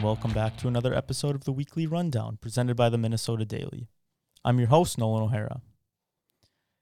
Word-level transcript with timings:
and 0.00 0.06
welcome 0.06 0.32
back 0.32 0.56
to 0.56 0.66
another 0.66 0.94
episode 0.94 1.34
of 1.34 1.44
the 1.44 1.52
Weekly 1.52 1.86
Rundown 1.86 2.38
presented 2.40 2.74
by 2.74 2.88
the 2.88 2.96
Minnesota 2.96 3.44
Daily. 3.44 3.86
I'm 4.42 4.58
your 4.58 4.68
host, 4.68 4.96
Nolan 4.96 5.24
O'Hara. 5.24 5.60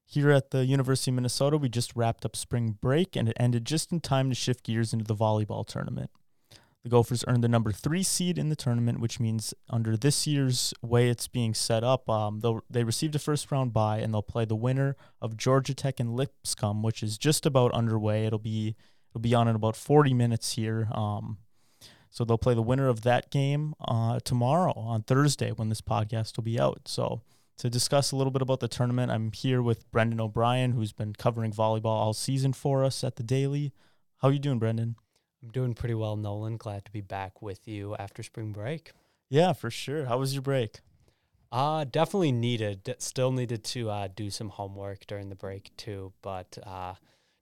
Here 0.06 0.30
at 0.30 0.52
the 0.52 0.64
University 0.64 1.10
of 1.10 1.16
Minnesota, 1.16 1.56
we 1.56 1.68
just 1.68 1.96
wrapped 1.96 2.24
up 2.24 2.36
spring 2.36 2.78
break 2.80 3.16
and 3.16 3.28
it 3.28 3.36
ended 3.40 3.64
just 3.64 3.90
in 3.90 3.98
time 3.98 4.28
to 4.28 4.36
shift 4.36 4.62
gears 4.62 4.92
into 4.92 5.04
the 5.04 5.16
volleyball 5.16 5.66
tournament. 5.66 6.10
The 6.84 6.90
Gophers 6.90 7.24
earned 7.26 7.42
the 7.42 7.48
number 7.48 7.72
three 7.72 8.04
seed 8.04 8.38
in 8.38 8.50
the 8.50 8.56
tournament, 8.56 9.00
which 9.00 9.18
means 9.18 9.52
under 9.68 9.96
this 9.96 10.28
year's 10.28 10.72
way 10.80 11.08
it's 11.08 11.26
being 11.26 11.54
set 11.54 11.82
up, 11.82 12.08
um, 12.08 12.40
they 12.70 12.84
received 12.84 13.16
a 13.16 13.18
first 13.18 13.50
round 13.50 13.72
bye 13.72 13.98
and 13.98 14.14
they'll 14.14 14.22
play 14.22 14.44
the 14.44 14.54
winner 14.54 14.94
of 15.20 15.36
Georgia 15.36 15.74
Tech 15.74 15.98
and 15.98 16.14
Lipscomb, 16.14 16.84
which 16.84 17.02
is 17.02 17.18
just 17.18 17.46
about 17.46 17.72
underway. 17.72 18.26
It'll 18.26 18.38
be 18.38 18.76
it'll 19.10 19.20
be 19.20 19.34
on 19.34 19.48
in 19.48 19.56
about 19.56 19.74
40 19.74 20.14
minutes 20.14 20.52
here. 20.52 20.88
Um, 20.92 21.38
so 22.10 22.24
they'll 22.24 22.38
play 22.38 22.54
the 22.54 22.62
winner 22.62 22.88
of 22.88 23.02
that 23.02 23.30
game 23.30 23.74
uh, 23.86 24.20
tomorrow 24.20 24.72
on 24.76 25.02
Thursday 25.02 25.50
when 25.50 25.68
this 25.68 25.80
podcast 25.80 26.36
will 26.36 26.44
be 26.44 26.58
out. 26.58 26.82
So 26.86 27.22
to 27.58 27.68
discuss 27.68 28.12
a 28.12 28.16
little 28.16 28.30
bit 28.30 28.42
about 28.42 28.60
the 28.60 28.68
tournament, 28.68 29.10
I'm 29.10 29.32
here 29.32 29.60
with 29.60 29.90
Brendan 29.90 30.20
O'Brien, 30.20 30.72
who's 30.72 30.92
been 30.92 31.12
covering 31.14 31.52
volleyball 31.52 31.86
all 31.86 32.14
season 32.14 32.52
for 32.52 32.84
us 32.84 33.02
at 33.02 33.16
the 33.16 33.22
Daily. 33.22 33.72
How 34.18 34.28
are 34.28 34.32
you 34.32 34.38
doing, 34.38 34.58
Brendan? 34.58 34.96
I'm 35.42 35.50
doing 35.50 35.74
pretty 35.74 35.94
well, 35.94 36.16
Nolan. 36.16 36.56
Glad 36.56 36.84
to 36.84 36.90
be 36.90 37.00
back 37.00 37.42
with 37.42 37.68
you 37.68 37.94
after 37.96 38.22
spring 38.22 38.52
break. 38.52 38.92
Yeah, 39.28 39.52
for 39.52 39.70
sure. 39.70 40.06
How 40.06 40.18
was 40.18 40.32
your 40.32 40.42
break? 40.42 40.80
Uh, 41.50 41.84
definitely 41.84 42.32
needed. 42.32 42.94
Still 42.98 43.32
needed 43.32 43.64
to 43.64 43.90
uh, 43.90 44.08
do 44.14 44.30
some 44.30 44.50
homework 44.50 45.06
during 45.06 45.28
the 45.28 45.34
break 45.34 45.70
too, 45.76 46.12
but 46.22 46.58
uh, 46.64 46.94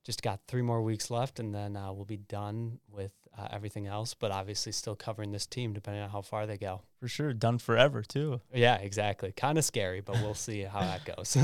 just 0.04 0.22
got 0.22 0.40
three 0.46 0.62
more 0.62 0.82
weeks 0.82 1.10
left, 1.10 1.40
and 1.40 1.54
then 1.54 1.76
uh, 1.76 1.92
we'll 1.92 2.04
be 2.04 2.16
done 2.16 2.78
with 2.88 3.12
uh, 3.38 3.48
everything 3.50 3.86
else. 3.86 4.14
But 4.14 4.30
obviously, 4.30 4.72
still 4.72 4.96
covering 4.96 5.32
this 5.32 5.46
team, 5.46 5.72
depending 5.72 6.02
on 6.02 6.10
how 6.10 6.22
far 6.22 6.46
they 6.46 6.56
go. 6.56 6.82
For 7.00 7.08
sure, 7.08 7.32
done 7.32 7.58
forever 7.58 8.02
too. 8.02 8.40
Yeah, 8.54 8.76
exactly. 8.76 9.32
Kind 9.32 9.58
of 9.58 9.64
scary, 9.64 10.00
but 10.00 10.16
we'll 10.16 10.34
see 10.34 10.62
how 10.62 10.80
that 10.80 11.04
goes. 11.16 11.36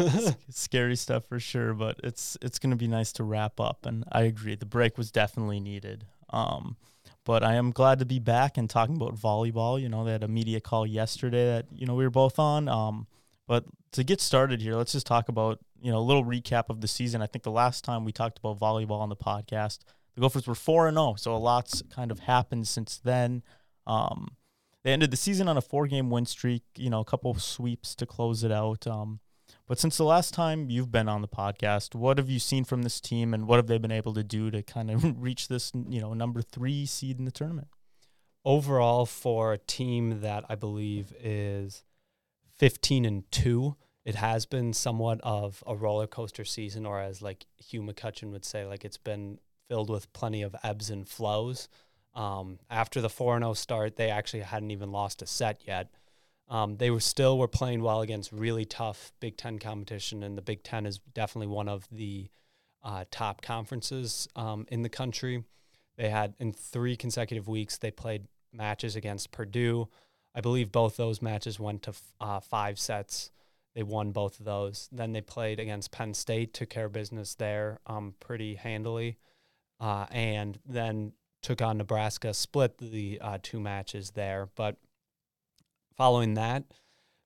scary 0.50 0.96
stuff 0.96 1.24
for 1.26 1.40
sure, 1.40 1.74
but 1.74 2.00
it's 2.02 2.36
it's 2.40 2.58
going 2.58 2.70
to 2.70 2.76
be 2.76 2.88
nice 2.88 3.12
to 3.14 3.24
wrap 3.24 3.60
up. 3.60 3.86
And 3.86 4.04
I 4.10 4.22
agree, 4.22 4.54
the 4.54 4.66
break 4.66 4.96
was 4.96 5.10
definitely 5.10 5.60
needed. 5.60 6.06
Um, 6.30 6.76
but 7.24 7.44
I 7.44 7.54
am 7.54 7.70
glad 7.70 7.98
to 8.00 8.04
be 8.04 8.18
back 8.18 8.56
and 8.56 8.68
talking 8.68 8.96
about 8.96 9.14
volleyball. 9.14 9.80
You 9.80 9.88
know, 9.88 10.04
they 10.04 10.12
had 10.12 10.24
a 10.24 10.28
media 10.28 10.60
call 10.60 10.86
yesterday 10.86 11.46
that 11.46 11.66
you 11.72 11.86
know 11.86 11.94
we 11.94 12.04
were 12.04 12.10
both 12.10 12.38
on. 12.38 12.68
Um, 12.68 13.06
but 13.46 13.64
to 13.92 14.02
get 14.04 14.20
started 14.20 14.60
here, 14.60 14.74
let's 14.74 14.92
just 14.92 15.06
talk 15.06 15.28
about 15.28 15.60
you 15.80 15.92
know 15.92 15.98
a 15.98 16.00
little 16.00 16.24
recap 16.24 16.64
of 16.68 16.80
the 16.80 16.88
season. 16.88 17.22
I 17.22 17.26
think 17.26 17.44
the 17.44 17.50
last 17.50 17.84
time 17.84 18.04
we 18.04 18.12
talked 18.12 18.38
about 18.38 18.58
volleyball 18.58 19.00
on 19.00 19.08
the 19.08 19.16
podcast, 19.16 19.80
the 20.14 20.20
Gophers 20.20 20.46
were 20.46 20.54
four 20.54 20.88
and 20.88 20.96
zero, 20.96 21.10
oh, 21.10 21.14
so 21.16 21.34
a 21.34 21.38
lot's 21.38 21.82
kind 21.90 22.10
of 22.10 22.20
happened 22.20 22.68
since 22.68 22.98
then. 22.98 23.42
Um, 23.86 24.36
they 24.84 24.92
ended 24.92 25.10
the 25.10 25.16
season 25.16 25.48
on 25.48 25.56
a 25.56 25.62
four-game 25.62 26.10
win 26.10 26.26
streak. 26.26 26.62
You 26.76 26.90
know, 26.90 27.00
a 27.00 27.04
couple 27.04 27.34
sweeps 27.34 27.94
to 27.96 28.06
close 28.06 28.44
it 28.44 28.52
out. 28.52 28.86
Um, 28.86 29.20
but 29.66 29.78
since 29.78 29.96
the 29.96 30.04
last 30.04 30.34
time 30.34 30.70
you've 30.70 30.90
been 30.90 31.08
on 31.08 31.22
the 31.22 31.28
podcast, 31.28 31.94
what 31.94 32.18
have 32.18 32.28
you 32.28 32.38
seen 32.38 32.64
from 32.64 32.82
this 32.82 33.00
team, 33.00 33.32
and 33.32 33.46
what 33.46 33.56
have 33.56 33.68
they 33.68 33.78
been 33.78 33.92
able 33.92 34.12
to 34.14 34.24
do 34.24 34.50
to 34.50 34.62
kind 34.62 34.90
of 34.90 35.22
reach 35.22 35.48
this, 35.48 35.72
you 35.88 36.00
know, 36.00 36.14
number 36.14 36.42
three 36.42 36.84
seed 36.84 37.18
in 37.18 37.24
the 37.24 37.30
tournament? 37.30 37.68
Overall, 38.44 39.06
for 39.06 39.52
a 39.52 39.58
team 39.58 40.20
that 40.20 40.44
I 40.48 40.56
believe 40.56 41.14
is 41.20 41.84
fifteen 42.58 43.04
and 43.04 43.30
two, 43.30 43.76
it 44.04 44.16
has 44.16 44.46
been 44.46 44.72
somewhat 44.72 45.20
of 45.22 45.62
a 45.64 45.76
roller 45.76 46.08
coaster 46.08 46.44
season, 46.44 46.84
or 46.84 47.00
as 47.00 47.22
like 47.22 47.46
Hugh 47.56 47.82
McCutcheon 47.82 48.32
would 48.32 48.44
say, 48.44 48.66
like 48.66 48.84
it's 48.84 48.96
been 48.96 49.38
filled 49.72 49.88
with 49.88 50.12
plenty 50.12 50.42
of 50.42 50.54
ebbs 50.62 50.90
and 50.90 51.08
flows. 51.08 51.66
Um, 52.14 52.58
after 52.68 53.00
the 53.00 53.08
4 53.08 53.38
0 53.38 53.54
start, 53.54 53.96
they 53.96 54.10
actually 54.10 54.42
hadn't 54.42 54.70
even 54.70 54.92
lost 54.92 55.22
a 55.22 55.26
set 55.26 55.62
yet. 55.66 55.88
Um, 56.46 56.76
they 56.76 56.90
were 56.90 57.00
still 57.00 57.38
were 57.38 57.48
playing 57.48 57.82
well 57.82 58.02
against 58.02 58.32
really 58.32 58.66
tough 58.66 59.14
Big 59.18 59.38
Ten 59.38 59.58
competition, 59.58 60.22
and 60.22 60.36
the 60.36 60.42
Big 60.42 60.62
Ten 60.62 60.84
is 60.84 60.98
definitely 61.14 61.46
one 61.46 61.70
of 61.70 61.88
the 61.90 62.28
uh, 62.84 63.06
top 63.10 63.40
conferences 63.40 64.28
um, 64.36 64.66
in 64.68 64.82
the 64.82 64.90
country. 64.90 65.42
They 65.96 66.10
had 66.10 66.34
in 66.38 66.52
three 66.52 66.94
consecutive 66.94 67.48
weeks 67.48 67.78
they 67.78 67.90
played 67.90 68.26
matches 68.52 68.94
against 68.94 69.32
Purdue. 69.32 69.88
I 70.34 70.42
believe 70.42 70.70
both 70.70 70.98
those 70.98 71.22
matches 71.22 71.58
went 71.58 71.80
to 71.84 71.94
uh, 72.20 72.40
five 72.40 72.78
sets. 72.78 73.30
They 73.74 73.84
won 73.84 74.12
both 74.12 74.38
of 74.38 74.44
those. 74.44 74.90
Then 74.92 75.12
they 75.12 75.22
played 75.22 75.58
against 75.58 75.92
Penn 75.92 76.12
State, 76.12 76.52
took 76.52 76.68
care 76.68 76.84
of 76.84 76.92
business 76.92 77.34
there 77.34 77.78
um, 77.86 78.16
pretty 78.20 78.56
handily 78.56 79.16
uh, 79.82 80.06
and 80.12 80.60
then 80.64 81.12
took 81.42 81.60
on 81.60 81.76
Nebraska, 81.76 82.32
split 82.32 82.78
the 82.78 83.18
uh, 83.20 83.38
two 83.42 83.58
matches 83.58 84.12
there. 84.12 84.48
But 84.54 84.76
following 85.96 86.34
that, 86.34 86.62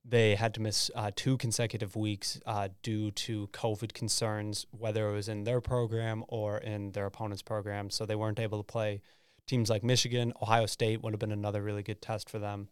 they 0.02 0.36
had 0.36 0.54
to 0.54 0.62
miss 0.62 0.90
uh, 0.94 1.10
two 1.14 1.36
consecutive 1.36 1.96
weeks 1.96 2.40
uh, 2.46 2.68
due 2.82 3.10
to 3.10 3.48
COVID 3.48 3.92
concerns, 3.92 4.64
whether 4.70 5.10
it 5.10 5.12
was 5.12 5.28
in 5.28 5.44
their 5.44 5.60
program 5.60 6.24
or 6.28 6.56
in 6.56 6.92
their 6.92 7.04
opponent's 7.04 7.42
program. 7.42 7.90
So 7.90 8.06
they 8.06 8.16
weren't 8.16 8.40
able 8.40 8.58
to 8.58 8.64
play 8.64 9.02
teams 9.46 9.68
like 9.68 9.84
Michigan. 9.84 10.32
Ohio 10.40 10.64
State 10.64 11.02
would 11.02 11.12
have 11.12 11.20
been 11.20 11.32
another 11.32 11.62
really 11.62 11.82
good 11.82 12.00
test 12.00 12.30
for 12.30 12.38
them. 12.38 12.68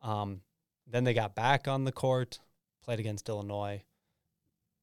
Um, 0.00 0.40
then 0.86 1.04
they 1.04 1.12
got 1.12 1.34
back 1.34 1.68
on 1.68 1.84
the 1.84 1.92
court, 1.92 2.38
played 2.82 2.98
against 2.98 3.28
Illinois, 3.28 3.82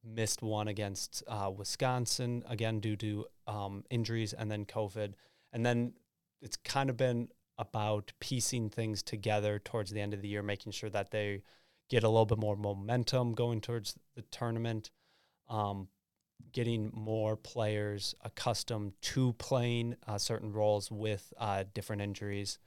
missed 0.06 0.42
one 0.42 0.68
against 0.68 1.24
uh, 1.28 1.52
Wisconsin 1.56 2.44
again 2.48 2.80
due 2.80 2.96
to 2.98 3.26
um, 3.48 3.84
injuries 3.90 4.34
and 4.34 4.52
then 4.52 4.66
COVID, 4.66 5.14
and 5.52 5.66
then 5.66 5.94
it's 6.42 6.58
kind 6.58 6.90
of 6.90 6.98
been 6.98 7.30
about 7.58 8.12
piecing 8.20 8.70
things 8.70 9.02
together 9.02 9.60
towards 9.60 9.92
the 9.92 10.02
end 10.02 10.14
of 10.14 10.22
the 10.22 10.28
year, 10.28 10.44
making 10.44 10.72
sure 10.72 10.90
that 10.90 11.12
they 11.12 11.42
get 11.90 12.04
a 12.04 12.10
little 12.10 12.26
bit 12.26 12.38
more 12.38 12.56
momentum 12.56 13.34
going 13.34 13.62
towards 13.62 13.96
the 14.16 14.22
tournament, 14.24 14.92
um, 15.50 15.88
getting 16.52 16.92
more 16.94 17.36
players 17.36 18.16
accustomed 18.22 18.94
to 19.02 19.34
playing 19.34 19.96
uh, 20.08 20.18
certain 20.18 20.52
roles 20.52 20.92
with 20.92 21.34
uh, 21.38 21.64
different 21.74 22.02
injuries 22.02 22.60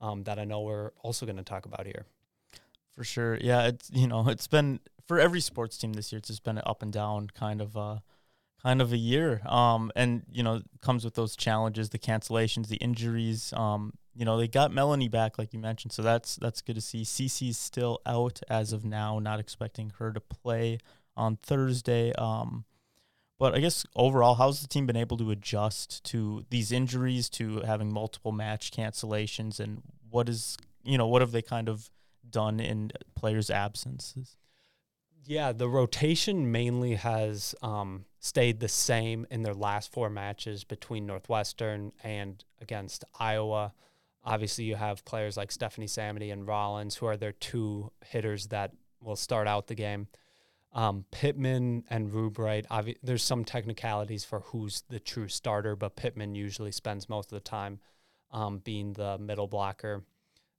um, 0.00 0.24
that 0.24 0.38
I 0.38 0.44
know 0.44 0.60
we're 0.60 0.92
also 1.02 1.26
going 1.26 1.36
to 1.36 1.42
talk 1.42 1.66
about 1.66 1.86
here. 1.86 2.06
For 2.96 3.04
sure, 3.04 3.38
yeah. 3.40 3.66
It's 3.68 3.90
you 3.92 4.06
know 4.06 4.28
it's 4.28 4.46
been 4.46 4.80
for 5.06 5.20
every 5.20 5.40
sports 5.40 5.76
team 5.76 5.92
this 5.92 6.10
year. 6.10 6.18
It's 6.18 6.28
just 6.28 6.44
been 6.44 6.58
an 6.58 6.64
up 6.66 6.82
and 6.82 6.92
down 6.92 7.28
kind 7.28 7.60
of 7.60 7.76
uh, 7.76 7.98
kind 8.62 8.80
of 8.80 8.92
a 8.92 8.96
year. 8.96 9.42
Um, 9.46 9.92
and 9.94 10.22
you 10.32 10.42
know 10.42 10.62
comes 10.80 11.04
with 11.04 11.14
those 11.14 11.36
challenges, 11.36 11.90
the 11.90 11.98
cancellations, 11.98 12.68
the 12.68 12.76
injuries. 12.76 13.52
Um, 13.52 13.92
you 14.14 14.24
know 14.24 14.38
they 14.38 14.48
got 14.48 14.72
Melanie 14.72 15.08
back, 15.08 15.38
like 15.38 15.52
you 15.52 15.58
mentioned, 15.58 15.92
so 15.92 16.00
that's 16.02 16.36
that's 16.36 16.62
good 16.62 16.74
to 16.76 16.80
see. 16.80 17.02
Cece's 17.02 17.58
still 17.58 18.00
out 18.06 18.40
as 18.48 18.72
of 18.72 18.84
now, 18.84 19.18
not 19.18 19.40
expecting 19.40 19.92
her 19.98 20.10
to 20.12 20.20
play 20.20 20.78
on 21.18 21.36
Thursday. 21.36 22.12
Um, 22.14 22.64
but 23.38 23.54
I 23.54 23.60
guess 23.60 23.84
overall, 23.94 24.36
how's 24.36 24.62
the 24.62 24.68
team 24.68 24.86
been 24.86 24.96
able 24.96 25.18
to 25.18 25.30
adjust 25.30 26.02
to 26.04 26.46
these 26.48 26.72
injuries, 26.72 27.28
to 27.30 27.60
having 27.60 27.92
multiple 27.92 28.32
match 28.32 28.70
cancellations, 28.70 29.60
and 29.60 29.82
what 30.08 30.30
is 30.30 30.56
you 30.82 30.96
know 30.96 31.06
what 31.06 31.20
have 31.20 31.32
they 31.32 31.42
kind 31.42 31.68
of 31.68 31.90
done 32.30 32.60
in 32.60 32.92
players' 33.14 33.50
absences? 33.50 34.36
Yeah, 35.24 35.52
the 35.52 35.68
rotation 35.68 36.52
mainly 36.52 36.94
has 36.94 37.54
um, 37.60 38.04
stayed 38.20 38.60
the 38.60 38.68
same 38.68 39.26
in 39.30 39.42
their 39.42 39.54
last 39.54 39.92
four 39.92 40.08
matches 40.08 40.62
between 40.62 41.04
Northwestern 41.06 41.92
and 42.04 42.44
against 42.60 43.04
Iowa. 43.18 43.72
Obviously, 44.24 44.64
you 44.64 44.76
have 44.76 45.04
players 45.04 45.36
like 45.36 45.50
Stephanie 45.50 45.86
Samedy 45.86 46.32
and 46.32 46.46
Rollins, 46.46 46.96
who 46.96 47.06
are 47.06 47.16
their 47.16 47.32
two 47.32 47.90
hitters 48.04 48.48
that 48.48 48.72
will 49.00 49.16
start 49.16 49.48
out 49.48 49.66
the 49.66 49.74
game. 49.74 50.06
Um, 50.72 51.06
Pittman 51.10 51.84
and 51.88 52.12
Rubright, 52.12 52.66
obvi- 52.68 52.98
there's 53.02 53.22
some 53.22 53.44
technicalities 53.44 54.24
for 54.24 54.40
who's 54.40 54.82
the 54.88 55.00
true 55.00 55.28
starter, 55.28 55.74
but 55.74 55.96
Pittman 55.96 56.34
usually 56.34 56.72
spends 56.72 57.08
most 57.08 57.32
of 57.32 57.36
the 57.36 57.48
time 57.48 57.80
um, 58.30 58.58
being 58.58 58.92
the 58.92 59.16
middle 59.18 59.46
blocker. 59.46 60.04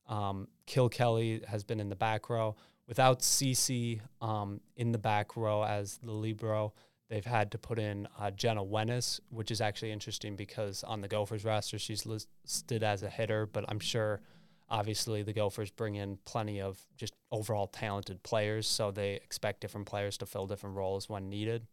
Um, 0.08 0.48
Kilkelly 0.68 1.46
has 1.46 1.64
been 1.64 1.80
in 1.80 1.90
the 1.90 1.96
back 1.96 2.30
row. 2.30 2.56
Without 2.88 3.20
Cece 3.20 4.00
um, 4.22 4.62
in 4.76 4.92
the 4.92 4.98
back 4.98 5.36
row 5.36 5.64
as 5.64 6.00
the 6.02 6.12
libero, 6.12 6.74
they've 7.10 7.26
had 7.26 7.52
to 7.52 7.58
put 7.58 7.80
in 7.80 8.08
uh, 8.18 8.32
Jenna 8.32 8.64
Wenaas, 8.64 9.20
which 9.30 9.52
is 9.52 9.60
actually 9.60 9.92
interesting 9.92 10.36
because 10.36 10.84
on 10.84 11.02
the 11.02 11.08
Gophers 11.08 11.44
roster, 11.44 11.78
she's 11.78 12.06
listed 12.06 12.84
as 12.84 13.04
a 13.04 13.10
hitter, 13.10 13.46
but 13.46 13.66
I'm 13.68 13.80
sure 13.80 14.22
obviously 14.70 15.24
the 15.24 15.34
Gophers 15.34 15.72
bring 15.72 15.96
in 15.96 16.18
plenty 16.26 16.62
of 16.62 16.80
just 16.96 17.14
overall 17.32 17.68
talented 17.68 18.24
players, 18.24 18.68
so 18.68 18.92
they 18.92 19.14
expect 19.14 19.62
different 19.62 19.88
players 19.88 20.18
to 20.18 20.26
fill 20.26 20.48
different 20.48 20.76
roles 20.76 21.10
when 21.10 21.30
needed. 21.30 21.68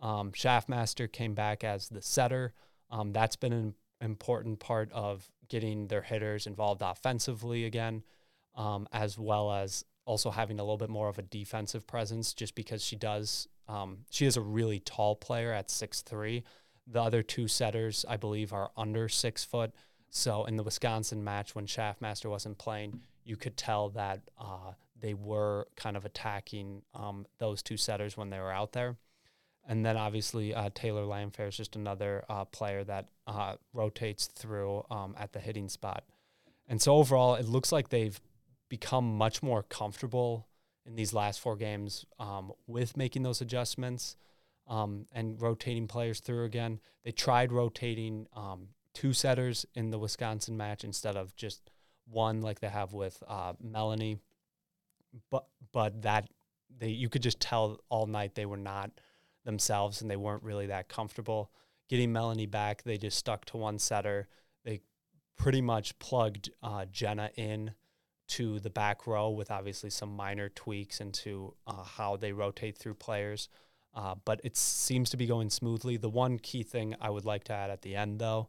Um, 0.00 0.32
Shaffmaster 0.32 1.10
came 1.10 1.34
back 1.34 1.62
as 1.62 1.88
the 1.88 2.02
setter. 2.02 2.54
Um, 2.90 3.12
that's 3.12 3.36
been 3.36 3.52
an 3.52 3.74
important 4.02 4.60
part 4.60 4.90
of 4.92 5.30
getting 5.48 5.86
their 5.88 6.02
hitters 6.02 6.46
involved 6.46 6.82
offensively 6.82 7.64
again, 7.64 8.02
um, 8.54 8.88
as 8.92 9.18
well 9.18 9.52
as 9.52 9.84
also 10.04 10.30
having 10.30 10.58
a 10.58 10.62
little 10.62 10.76
bit 10.76 10.90
more 10.90 11.08
of 11.08 11.18
a 11.18 11.22
defensive 11.22 11.86
presence 11.86 12.34
just 12.34 12.54
because 12.54 12.82
she 12.82 12.96
does 12.96 13.48
um, 13.68 13.98
she 14.10 14.26
is 14.26 14.36
a 14.36 14.40
really 14.40 14.80
tall 14.80 15.16
player 15.16 15.52
at 15.52 15.70
six 15.70 16.02
three. 16.02 16.44
The 16.86 17.00
other 17.00 17.22
two 17.22 17.48
setters, 17.48 18.04
I 18.08 18.16
believe, 18.16 18.52
are 18.52 18.70
under 18.76 19.08
six 19.08 19.44
foot. 19.44 19.72
So 20.10 20.44
in 20.44 20.56
the 20.56 20.62
Wisconsin 20.62 21.22
match, 21.24 21.54
when 21.54 21.66
Shaffmaster 21.66 22.28
wasn't 22.28 22.58
playing, 22.58 23.00
you 23.24 23.36
could 23.36 23.56
tell 23.56 23.88
that 23.90 24.20
uh, 24.38 24.72
they 25.00 25.14
were 25.14 25.68
kind 25.76 25.96
of 25.96 26.04
attacking 26.04 26.82
um, 26.94 27.26
those 27.38 27.62
two 27.62 27.76
setters 27.76 28.16
when 28.16 28.30
they 28.30 28.38
were 28.38 28.52
out 28.52 28.72
there. 28.72 28.96
And 29.66 29.86
then 29.86 29.96
obviously 29.96 30.54
uh, 30.54 30.70
Taylor 30.74 31.02
Landfair 31.02 31.48
is 31.48 31.56
just 31.56 31.76
another 31.76 32.24
uh, 32.28 32.44
player 32.46 32.82
that 32.84 33.08
uh, 33.26 33.54
rotates 33.72 34.26
through 34.26 34.84
um, 34.90 35.14
at 35.18 35.32
the 35.32 35.38
hitting 35.38 35.68
spot. 35.68 36.04
And 36.68 36.80
so 36.80 36.96
overall, 36.96 37.34
it 37.34 37.46
looks 37.46 37.70
like 37.70 37.88
they've 37.88 38.20
become 38.68 39.16
much 39.16 39.42
more 39.42 39.62
comfortable 39.62 40.48
in 40.84 40.96
these 40.96 41.12
last 41.12 41.40
four 41.40 41.56
games 41.56 42.04
um, 42.18 42.52
with 42.66 42.96
making 42.96 43.22
those 43.22 43.40
adjustments 43.40 44.16
um, 44.68 45.06
and 45.12 45.40
rotating 45.40 45.86
players 45.86 46.20
through 46.20 46.44
again. 46.44 46.80
They 47.04 47.12
tried 47.12 47.52
rotating 47.52 48.26
um, 48.34 48.68
two 48.94 49.12
setters 49.12 49.66
in 49.74 49.90
the 49.90 49.98
Wisconsin 49.98 50.56
match 50.56 50.84
instead 50.84 51.16
of 51.16 51.34
just 51.36 51.70
one 52.08 52.42
like 52.42 52.60
they 52.60 52.68
have 52.68 52.92
with 52.92 53.22
uh, 53.28 53.52
Melanie, 53.60 54.18
but 55.30 55.46
but 55.72 56.02
that 56.02 56.28
they 56.78 56.88
you 56.88 57.08
could 57.08 57.22
just 57.22 57.40
tell 57.40 57.80
all 57.88 58.06
night 58.06 58.34
they 58.34 58.46
were 58.46 58.56
not 58.56 58.90
themselves 59.44 60.00
and 60.00 60.10
they 60.10 60.16
weren't 60.16 60.42
really 60.42 60.66
that 60.66 60.88
comfortable 60.88 61.50
getting 61.88 62.12
Melanie 62.12 62.46
back. 62.46 62.82
They 62.82 62.96
just 62.96 63.18
stuck 63.18 63.44
to 63.46 63.56
one 63.56 63.78
setter. 63.78 64.28
They 64.64 64.80
pretty 65.36 65.60
much 65.60 65.98
plugged 65.98 66.50
uh, 66.62 66.86
Jenna 66.90 67.30
in 67.36 67.72
to 68.28 68.60
the 68.60 68.70
back 68.70 69.06
row 69.06 69.28
with 69.28 69.50
obviously 69.50 69.90
some 69.90 70.16
minor 70.16 70.48
tweaks 70.48 71.00
into 71.02 71.54
uh, 71.66 71.82
how 71.82 72.16
they 72.16 72.32
rotate 72.32 72.78
through 72.78 72.94
players. 72.94 73.48
Uh, 73.94 74.14
but 74.24 74.40
it 74.42 74.56
seems 74.56 75.10
to 75.10 75.18
be 75.18 75.26
going 75.26 75.50
smoothly. 75.50 75.98
The 75.98 76.08
one 76.08 76.38
key 76.38 76.62
thing 76.62 76.96
I 76.98 77.10
would 77.10 77.26
like 77.26 77.44
to 77.44 77.52
add 77.52 77.68
at 77.68 77.82
the 77.82 77.94
end, 77.94 78.18
though, 78.18 78.48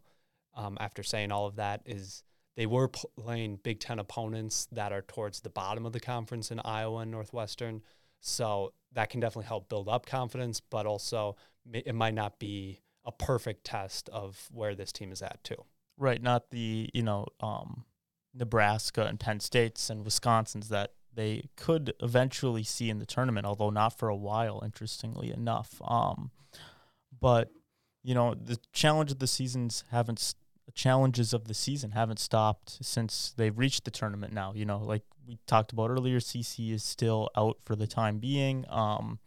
um, 0.56 0.78
after 0.80 1.04
saying 1.04 1.34
all 1.34 1.46
of 1.46 1.58
that, 1.58 1.82
is 1.86 2.24
they 2.56 2.66
were 2.66 2.88
playing 2.88 3.60
Big 3.62 3.82
Ten 3.82 4.00
opponents 4.00 4.68
that 4.72 4.94
are 4.94 5.02
towards 5.02 5.42
the 5.42 5.50
bottom 5.50 5.86
of 5.86 5.92
the 5.92 6.00
conference 6.00 6.50
in 6.50 6.62
Iowa 6.64 7.00
and 7.00 7.12
Northwestern. 7.12 7.82
So 8.26 8.74
that 8.94 9.10
can 9.10 9.20
definitely 9.20 9.48
help 9.48 9.68
build 9.68 9.90
up 9.90 10.06
confidence, 10.06 10.62
but 10.62 10.86
also 10.86 11.36
it 11.74 11.94
might 11.94 12.14
not 12.14 12.40
be 12.40 12.80
a 13.06 13.12
perfect 13.12 13.66
test 13.66 14.08
of 14.10 14.48
where 14.52 14.76
this 14.76 14.94
team 14.94 15.12
is 15.12 15.22
at, 15.22 15.44
too. 15.44 15.58
Right. 15.98 16.22
Not 16.22 16.50
the, 16.50 16.90
you 16.94 17.04
know, 17.04 17.28
um, 17.42 17.84
Nebraska 18.34 19.06
and 19.06 19.20
Penn 19.20 19.42
States 19.42 19.90
and 19.90 20.06
Wisconsin's 20.06 20.70
that 20.70 20.94
they 21.14 21.50
could 21.58 21.94
eventually 22.00 22.64
see 22.64 22.90
in 22.90 23.00
the 23.00 23.06
tournament, 23.06 23.46
although 23.46 23.70
not 23.70 23.98
for 23.98 24.08
a 24.08 24.16
while, 24.16 24.62
interestingly 24.64 25.32
enough. 25.32 25.82
Um, 25.86 26.32
but 27.20 27.50
you 28.04 28.14
know, 28.14 28.36
the 28.36 28.58
challenge 28.72 29.12
of 29.12 29.20
the 29.20 29.28
seasons 29.28 29.84
haven't 29.92 30.36
challenges 30.74 31.34
of 31.34 31.48
the 31.48 31.54
season 31.54 31.92
haven't 31.92 32.20
stopped 32.20 32.80
since 32.82 33.34
they've 33.38 33.58
reached 33.58 33.86
the 33.86 33.92
tournament 33.92 34.34
now. 34.34 34.54
You 34.54 34.66
know, 34.66 34.80
like 34.80 35.04
we 35.28 35.40
talked 35.48 35.72
about 35.72 35.90
earlier, 35.90 36.20
CC 36.20 36.74
is 36.74 36.84
still 36.84 37.30
out 37.38 37.58
for 37.64 37.76
the 37.76 37.88
time 37.88 38.20
being. 38.20 38.66
Um, 38.70 39.20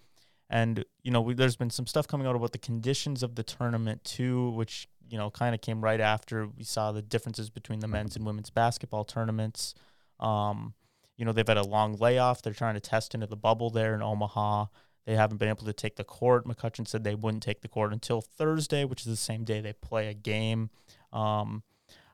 and 0.48 0.84
you 1.02 1.10
know, 1.10 1.20
we, 1.20 1.34
there's 1.34 1.56
been 1.56 1.70
some 1.70 1.87
stuff 1.87 2.06
coming 2.06 2.26
out 2.26 2.37
about 2.37 2.52
the 2.52 2.58
conditions 2.58 3.22
of 3.22 3.34
the 3.34 3.43
tournament 3.43 4.04
too, 4.04 4.50
which 4.50 4.88
you 5.08 5.19
know 5.19 5.31
kind 5.31 5.54
of 5.54 5.60
came 5.60 5.81
right 5.82 6.00
after 6.00 6.46
we 6.46 6.64
saw 6.64 6.93
the 6.93 7.02
differences 7.02 7.50
between 7.50 7.81
the 7.81 7.88
men's 7.88 8.16
and 8.16 8.26
women's 8.26 8.50
basketball 8.50 9.04
tournaments. 9.04 9.75
Um, 10.20 10.75
you 11.16 11.25
know, 11.25 11.32
they've 11.32 11.46
had 11.46 11.56
a 11.56 11.66
long 11.66 11.96
layoff. 11.96 12.42
They're 12.42 12.52
trying 12.52 12.75
to 12.75 12.81
test 12.81 13.14
into 13.14 13.26
the 13.26 13.37
bubble 13.37 13.70
there 13.70 13.94
in 13.94 14.02
Omaha. 14.02 14.66
They 15.06 15.14
haven't 15.14 15.38
been 15.38 15.49
able 15.49 15.64
to 15.67 15.73
take 15.73 15.97
the 15.97 16.05
court. 16.05 16.47
McCutcheon 16.47 16.87
said 16.87 17.05
they 17.05 17.14
wouldn't 17.14 17.43
take 17.43 17.62
the 17.62 17.69
court 17.69 17.93
until 17.93 18.20
Thursday, 18.20 18.85
which 18.85 19.00
is 19.00 19.06
the 19.06 19.17
same 19.17 19.44
day 19.44 19.61
they 19.61 19.73
play 19.73 20.08
a 20.08 20.14
game. 20.14 20.70
Um, 21.12 21.62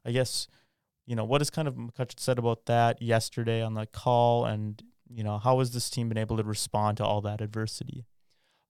I 0.04 0.12
guess, 0.12 0.46
you 1.06 1.16
know, 1.16 1.24
what 1.24 1.40
has 1.40 1.50
kind 1.50 1.66
of 1.66 1.74
McCutcheon 1.74 2.20
said 2.20 2.38
about 2.38 2.66
that 2.66 3.00
yesterday 3.00 3.62
on 3.62 3.74
the 3.74 3.86
call, 3.86 4.44
and 4.44 4.82
you 5.08 5.24
know, 5.24 5.38
how 5.38 5.58
has 5.58 5.72
this 5.72 5.88
team 5.90 6.08
been 6.08 6.18
able 6.18 6.36
to 6.36 6.42
respond 6.42 6.98
to 6.98 7.04
all 7.04 7.22
that 7.22 7.40
adversity? 7.40 8.04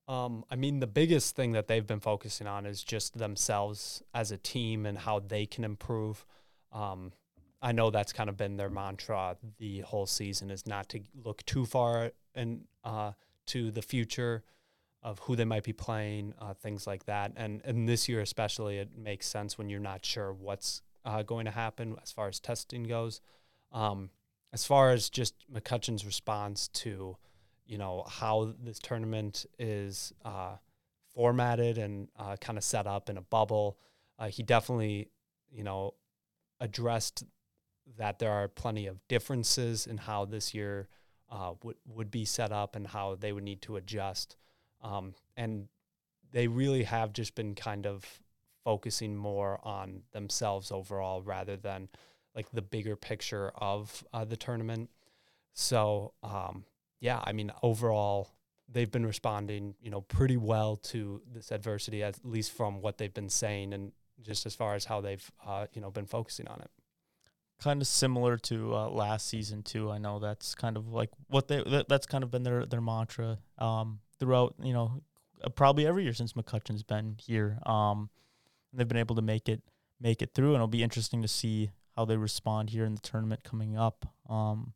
Um, 0.08 0.44
I 0.50 0.56
mean, 0.56 0.80
the 0.80 0.86
biggest 0.86 1.36
thing 1.36 1.52
that 1.52 1.68
they've 1.68 1.86
been 1.86 2.00
focusing 2.00 2.46
on 2.46 2.66
is 2.66 2.82
just 2.82 3.18
themselves 3.18 4.02
as 4.12 4.30
a 4.30 4.36
team 4.36 4.84
and 4.84 4.98
how 4.98 5.20
they 5.20 5.46
can 5.46 5.64
improve. 5.64 6.26
Um, 6.72 7.12
I 7.60 7.72
know 7.72 7.90
that's 7.90 8.12
kind 8.12 8.28
of 8.28 8.36
been 8.36 8.56
their 8.56 8.70
mantra 8.70 9.36
the 9.58 9.80
whole 9.80 10.06
season 10.06 10.50
is 10.50 10.66
not 10.66 10.88
to 10.90 11.00
look 11.14 11.44
too 11.44 11.64
far 11.64 12.10
and 12.34 12.64
uh, 12.82 13.12
to 13.46 13.70
the 13.70 13.82
future 13.82 14.42
of 15.02 15.18
who 15.20 15.34
they 15.34 15.44
might 15.44 15.64
be 15.64 15.72
playing, 15.72 16.32
uh, 16.40 16.54
things 16.54 16.86
like 16.86 17.06
that. 17.06 17.32
And 17.36 17.60
and 17.64 17.88
this 17.88 18.08
year 18.08 18.20
especially, 18.20 18.78
it 18.78 18.96
makes 18.96 19.26
sense 19.26 19.58
when 19.58 19.68
you're 19.68 19.80
not 19.80 20.04
sure 20.04 20.32
what's 20.32 20.82
uh, 21.04 21.22
going 21.22 21.46
to 21.46 21.50
happen 21.50 21.96
as 22.02 22.12
far 22.12 22.28
as 22.28 22.38
testing 22.38 22.84
goes. 22.84 23.20
Um, 23.72 24.10
as 24.52 24.64
far 24.64 24.90
as 24.90 25.08
just 25.10 25.34
McCutcheon's 25.52 26.04
response 26.04 26.68
to, 26.68 27.16
you 27.66 27.78
know, 27.78 28.04
how 28.08 28.54
this 28.62 28.78
tournament 28.78 29.46
is 29.58 30.12
uh, 30.24 30.56
formatted 31.14 31.78
and 31.78 32.08
uh, 32.18 32.36
kind 32.36 32.58
of 32.58 32.64
set 32.64 32.86
up 32.86 33.08
in 33.08 33.16
a 33.16 33.22
bubble, 33.22 33.78
uh, 34.18 34.28
he 34.28 34.42
definitely, 34.42 35.08
you 35.50 35.64
know, 35.64 35.94
addressed 36.60 37.24
that 37.98 38.18
there 38.18 38.30
are 38.30 38.46
plenty 38.46 38.86
of 38.86 39.00
differences 39.08 39.86
in 39.86 39.96
how 39.98 40.24
this 40.24 40.54
year 40.54 40.88
uh, 41.32 41.54
would 41.62 41.76
would 41.86 42.10
be 42.10 42.24
set 42.24 42.52
up 42.52 42.76
and 42.76 42.86
how 42.86 43.16
they 43.18 43.32
would 43.32 43.42
need 43.42 43.62
to 43.62 43.76
adjust. 43.76 44.36
Um, 44.82 45.14
and 45.36 45.68
they 46.30 46.46
really 46.46 46.82
have 46.84 47.12
just 47.12 47.34
been 47.34 47.54
kind 47.54 47.86
of 47.86 48.04
focusing 48.64 49.16
more 49.16 49.58
on 49.64 50.02
themselves 50.12 50.70
overall 50.70 51.22
rather 51.22 51.56
than 51.56 51.88
like 52.34 52.50
the 52.52 52.62
bigger 52.62 52.96
picture 52.96 53.50
of 53.56 54.04
uh, 54.12 54.24
the 54.24 54.36
tournament. 54.36 54.90
So 55.54 56.12
um, 56.22 56.64
yeah, 57.00 57.20
I 57.24 57.32
mean 57.32 57.50
overall 57.62 58.28
they've 58.70 58.90
been 58.90 59.06
responding, 59.06 59.74
you 59.80 59.90
know, 59.90 60.02
pretty 60.02 60.36
well 60.36 60.76
to 60.76 61.22
this 61.34 61.50
adversity, 61.50 62.02
at 62.02 62.16
least 62.24 62.52
from 62.52 62.80
what 62.80 62.98
they've 62.98 63.12
been 63.12 63.28
saying, 63.28 63.72
and 63.72 63.92
just 64.20 64.46
as 64.46 64.54
far 64.54 64.74
as 64.74 64.84
how 64.84 65.00
they've 65.00 65.30
uh, 65.46 65.66
you 65.72 65.80
know 65.80 65.90
been 65.90 66.06
focusing 66.06 66.46
on 66.48 66.60
it 66.60 66.70
kind 67.62 67.80
of 67.80 67.86
similar 67.86 68.36
to 68.36 68.74
uh, 68.74 68.88
last 68.88 69.28
season 69.28 69.62
too. 69.62 69.90
I 69.90 69.98
know 69.98 70.18
that's 70.18 70.54
kind 70.54 70.76
of 70.76 70.88
like 70.88 71.10
what 71.28 71.48
they 71.48 71.62
that, 71.62 71.88
that's 71.88 72.06
kind 72.06 72.24
of 72.24 72.30
been 72.30 72.42
their 72.42 72.66
their 72.66 72.80
mantra 72.80 73.38
um, 73.58 74.00
throughout. 74.18 74.54
You 74.62 74.72
know, 74.72 75.02
uh, 75.42 75.48
probably 75.50 75.86
every 75.86 76.04
year 76.04 76.14
since 76.14 76.32
McCutcheon's 76.32 76.82
been 76.82 77.16
here. 77.24 77.58
Um, 77.64 78.10
they've 78.72 78.88
been 78.88 78.98
able 78.98 79.16
to 79.16 79.22
make 79.22 79.48
it 79.48 79.62
make 80.00 80.22
it 80.22 80.34
through, 80.34 80.48
and 80.48 80.56
it'll 80.56 80.68
be 80.68 80.82
interesting 80.82 81.22
to 81.22 81.28
see 81.28 81.70
how 81.96 82.04
they 82.04 82.16
respond 82.16 82.70
here 82.70 82.84
in 82.84 82.94
the 82.94 83.00
tournament 83.00 83.44
coming 83.44 83.76
up. 83.76 84.06
Um, 84.28 84.72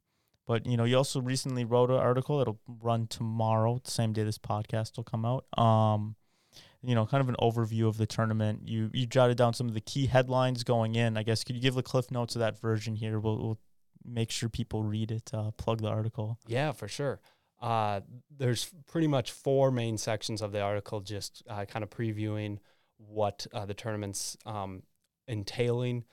but 0.46 0.66
you 0.66 0.76
know, 0.76 0.84
you 0.84 0.96
also 0.96 1.20
recently 1.20 1.64
wrote 1.64 1.90
an 1.90 1.96
article. 1.96 2.38
that'll 2.38 2.60
run 2.82 3.06
tomorrow, 3.08 3.80
the 3.84 3.90
same 3.90 4.12
day 4.12 4.22
this 4.22 4.38
podcast 4.38 4.96
will 4.96 5.04
come 5.04 5.24
out. 5.24 5.46
Um, 5.58 6.14
you 6.82 6.94
know, 6.94 7.06
kind 7.06 7.20
of 7.20 7.28
an 7.28 7.36
overview 7.40 7.88
of 7.88 7.96
the 7.96 8.06
tournament. 8.06 8.62
You 8.64 8.90
you 8.92 9.06
jotted 9.06 9.36
down 9.36 9.54
some 9.54 9.68
of 9.68 9.74
the 9.74 9.80
key 9.80 10.06
headlines 10.06 10.64
going 10.64 10.94
in. 10.94 11.16
I 11.16 11.22
guess 11.22 11.44
could 11.44 11.56
you 11.56 11.62
give 11.62 11.74
the 11.74 11.82
cliff 11.82 12.10
notes 12.10 12.36
of 12.36 12.40
that 12.40 12.58
version 12.60 12.96
here? 12.96 13.18
We'll, 13.18 13.38
we'll 13.38 13.58
make 14.04 14.30
sure 14.30 14.48
people 14.48 14.82
read 14.82 15.10
it. 15.10 15.30
Uh, 15.32 15.50
plug 15.52 15.80
the 15.82 15.88
article. 15.88 16.38
Yeah, 16.46 16.72
for 16.72 16.88
sure. 16.88 17.20
Uh, 17.60 18.00
there's 18.36 18.70
pretty 18.86 19.06
much 19.06 19.32
four 19.32 19.70
main 19.70 19.96
sections 19.96 20.42
of 20.42 20.52
the 20.52 20.60
article, 20.60 21.00
just 21.00 21.42
uh, 21.48 21.64
kind 21.64 21.82
of 21.82 21.90
previewing 21.90 22.58
what 22.98 23.46
uh, 23.52 23.64
the 23.64 23.74
tournament's 23.74 24.36
um, 24.44 24.82
entailing. 25.26 26.04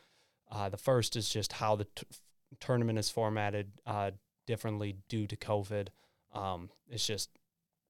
Uh, 0.49 0.69
the 0.69 0.77
first 0.77 1.15
is 1.15 1.29
just 1.29 1.53
how 1.53 1.75
the 1.75 1.87
t- 1.95 2.05
tournament 2.59 2.97
is 2.97 3.09
formatted 3.09 3.71
uh, 3.85 4.11
differently 4.47 4.95
due 5.09 5.27
to 5.27 5.35
COVID. 5.35 5.89
Um, 6.33 6.69
it's 6.89 7.05
just 7.05 7.29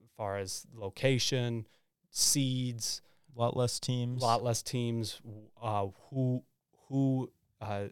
as 0.04 0.10
far 0.18 0.38
as 0.38 0.66
location, 0.74 1.68
seeds, 2.14 3.02
a 3.36 3.42
lot 3.42 3.58
less 3.58 3.80
teams, 3.80 4.22
a 4.22 4.26
lot 4.26 4.44
less 4.44 4.62
teams. 4.62 5.20
Uh, 5.62 5.88
who 6.10 6.44
who 6.88 7.32
uh, 7.60 7.88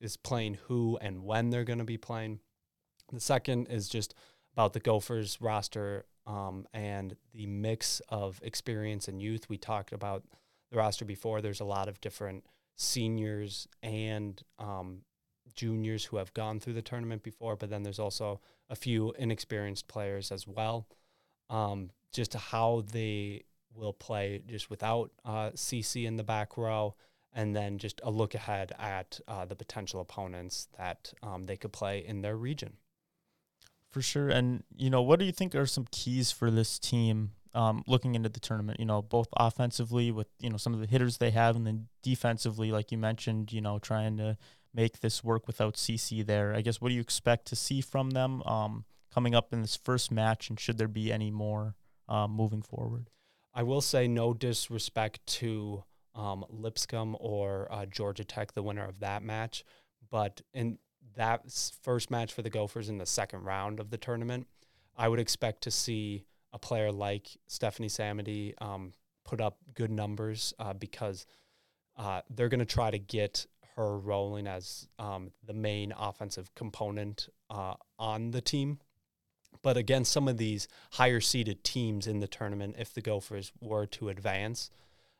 is 0.00 0.16
playing 0.16 0.58
who 0.68 0.98
and 1.00 1.24
when 1.24 1.50
they're 1.50 1.64
going 1.64 1.78
to 1.78 1.84
be 1.84 1.98
playing. 1.98 2.40
The 3.12 3.20
second 3.20 3.66
is 3.68 3.88
just 3.88 4.14
about 4.52 4.72
the 4.72 4.80
Gophers 4.80 5.38
roster 5.40 6.04
um, 6.26 6.66
and 6.74 7.16
the 7.32 7.46
mix 7.46 8.00
of 8.08 8.40
experience 8.42 9.08
and 9.08 9.20
youth. 9.20 9.48
We 9.48 9.58
talked 9.58 9.92
about 9.92 10.24
the 10.70 10.78
roster 10.78 11.04
before. 11.04 11.40
There's 11.40 11.60
a 11.60 11.64
lot 11.64 11.88
of 11.88 12.00
different 12.00 12.44
seniors 12.74 13.68
and 13.82 14.42
um, 14.58 15.02
juniors 15.54 16.04
who 16.04 16.16
have 16.16 16.34
gone 16.34 16.60
through 16.60 16.74
the 16.74 16.82
tournament 16.82 17.22
before, 17.22 17.56
but 17.56 17.70
then 17.70 17.82
there's 17.82 17.98
also 17.98 18.40
a 18.68 18.76
few 18.76 19.12
inexperienced 19.18 19.88
players 19.88 20.32
as 20.32 20.46
well. 20.46 20.88
Um, 21.50 21.90
just 22.12 22.34
how 22.34 22.84
they 22.92 23.44
will 23.74 23.92
play 23.92 24.42
just 24.48 24.70
without 24.70 25.10
uh, 25.24 25.50
CC 25.50 26.06
in 26.06 26.16
the 26.16 26.24
back 26.24 26.56
row, 26.56 26.94
and 27.32 27.54
then 27.54 27.78
just 27.78 28.00
a 28.02 28.10
look 28.10 28.34
ahead 28.34 28.72
at 28.78 29.20
uh, 29.28 29.44
the 29.44 29.54
potential 29.54 30.00
opponents 30.00 30.68
that 30.78 31.12
um, 31.22 31.44
they 31.44 31.56
could 31.56 31.72
play 31.72 32.04
in 32.04 32.22
their 32.22 32.36
region. 32.36 32.74
For 33.90 34.02
sure. 34.02 34.28
And, 34.28 34.64
you 34.74 34.90
know, 34.90 35.02
what 35.02 35.18
do 35.18 35.24
you 35.24 35.32
think 35.32 35.54
are 35.54 35.66
some 35.66 35.86
keys 35.90 36.32
for 36.32 36.50
this 36.50 36.78
team 36.78 37.32
um, 37.56 37.82
looking 37.86 38.14
into 38.14 38.28
the 38.28 38.38
tournament. 38.38 38.78
You 38.78 38.86
know, 38.86 39.02
both 39.02 39.28
offensively 39.36 40.12
with 40.12 40.28
you 40.38 40.50
know 40.50 40.58
some 40.58 40.74
of 40.74 40.80
the 40.80 40.86
hitters 40.86 41.18
they 41.18 41.30
have, 41.30 41.56
and 41.56 41.66
then 41.66 41.88
defensively, 42.02 42.70
like 42.70 42.92
you 42.92 42.98
mentioned, 42.98 43.52
you 43.52 43.60
know, 43.60 43.78
trying 43.78 44.18
to 44.18 44.36
make 44.74 45.00
this 45.00 45.24
work 45.24 45.46
without 45.46 45.74
CC 45.74 46.24
there. 46.24 46.54
I 46.54 46.60
guess 46.60 46.80
what 46.80 46.90
do 46.90 46.94
you 46.94 47.00
expect 47.00 47.46
to 47.46 47.56
see 47.56 47.80
from 47.80 48.10
them 48.10 48.42
um, 48.42 48.84
coming 49.16 49.34
up 49.34 49.54
in 49.54 49.62
this 49.62 49.76
first 49.76 50.12
match, 50.12 50.50
and 50.50 50.60
should 50.60 50.76
there 50.76 50.86
be 50.86 51.10
any 51.10 51.30
more 51.30 51.74
um, 52.06 52.30
moving 52.30 52.60
forward? 52.60 53.08
I 53.54 53.62
will 53.62 53.80
say 53.80 54.06
no 54.06 54.34
disrespect 54.34 55.24
to 55.38 55.84
um, 56.14 56.44
Lipscomb 56.50 57.16
or 57.18 57.66
uh, 57.72 57.86
Georgia 57.86 58.24
Tech, 58.24 58.52
the 58.52 58.62
winner 58.62 58.84
of 58.84 59.00
that 59.00 59.22
match, 59.22 59.64
but 60.10 60.42
in 60.52 60.76
that 61.14 61.50
first 61.82 62.10
match 62.10 62.34
for 62.34 62.42
the 62.42 62.50
Gophers 62.50 62.90
in 62.90 62.98
the 62.98 63.06
second 63.06 63.44
round 63.44 63.80
of 63.80 63.88
the 63.88 63.96
tournament, 63.96 64.46
I 64.94 65.08
would 65.08 65.18
expect 65.18 65.62
to 65.62 65.70
see 65.70 66.26
a 66.52 66.58
player 66.58 66.92
like 66.92 67.28
Stephanie 67.46 67.88
Samedy 67.88 68.52
um, 68.60 68.92
put 69.24 69.40
up 69.40 69.56
good 69.72 69.90
numbers 69.90 70.52
uh, 70.58 70.74
because 70.74 71.24
uh, 71.96 72.20
they're 72.28 72.50
going 72.50 72.60
to 72.60 72.66
try 72.66 72.90
to 72.90 72.98
get 72.98 73.46
her 73.76 73.98
rolling 73.98 74.46
as 74.46 74.88
um, 74.98 75.30
the 75.46 75.54
main 75.54 75.94
offensive 75.98 76.54
component 76.54 77.30
uh, 77.48 77.74
on 77.98 78.30
the 78.32 78.42
team. 78.42 78.78
But 79.66 79.76
against 79.76 80.12
some 80.12 80.28
of 80.28 80.36
these 80.36 80.68
higher 80.92 81.20
seeded 81.20 81.64
teams 81.64 82.06
in 82.06 82.20
the 82.20 82.28
tournament, 82.28 82.76
if 82.78 82.94
the 82.94 83.00
Gophers 83.00 83.50
were 83.60 83.84
to 83.86 84.10
advance, 84.10 84.70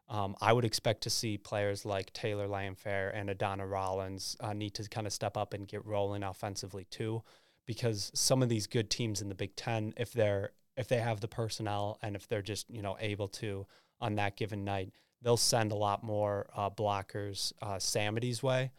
um, 0.09 0.37
I 0.41 0.53
would 0.53 0.65
expect 0.65 1.01
to 1.01 1.11
see 1.11 1.37
players 1.37 1.85
like 1.85 2.13
Taylor 2.13 2.47
Landfair 2.47 3.11
and 3.13 3.29
Adanna 3.29 3.69
Rollins 3.69 4.37
uh, 4.39 4.53
need 4.53 4.75
to 4.75 4.89
kind 4.89 5.05
of 5.05 5.13
step 5.13 5.37
up 5.37 5.53
and 5.53 5.67
get 5.67 5.85
rolling 5.85 6.23
offensively 6.23 6.87
too, 6.91 7.25
because 7.67 8.13
some 8.15 8.41
of 8.41 8.49
these 8.49 8.69
good 8.69 8.89
teams 8.89 9.21
in 9.21 9.29
the 9.29 9.35
Big 9.35 9.57
Ten, 9.57 9.93
if 9.97 10.13
they're 10.13 10.53
if 10.77 10.87
they 10.87 11.01
have 11.01 11.21
the 11.21 11.27
personnel 11.27 11.99
and 12.01 12.15
if 12.15 12.29
they're 12.29 12.41
just 12.41 12.71
you 12.71 12.83
know 12.83 12.97
able 13.01 13.27
to 13.27 13.67
on 14.01 14.15
that 14.15 14.37
given 14.37 14.65
night, 14.65 14.93
they'll 15.23 15.37
send 15.37 15.73
a 15.73 15.77
lot 15.77 16.05
more 16.05 16.47
uh, 16.55 16.71
blockers 16.71 17.53
uh, 17.63 17.81
Samedy's 17.81 18.45
way, 18.45 18.71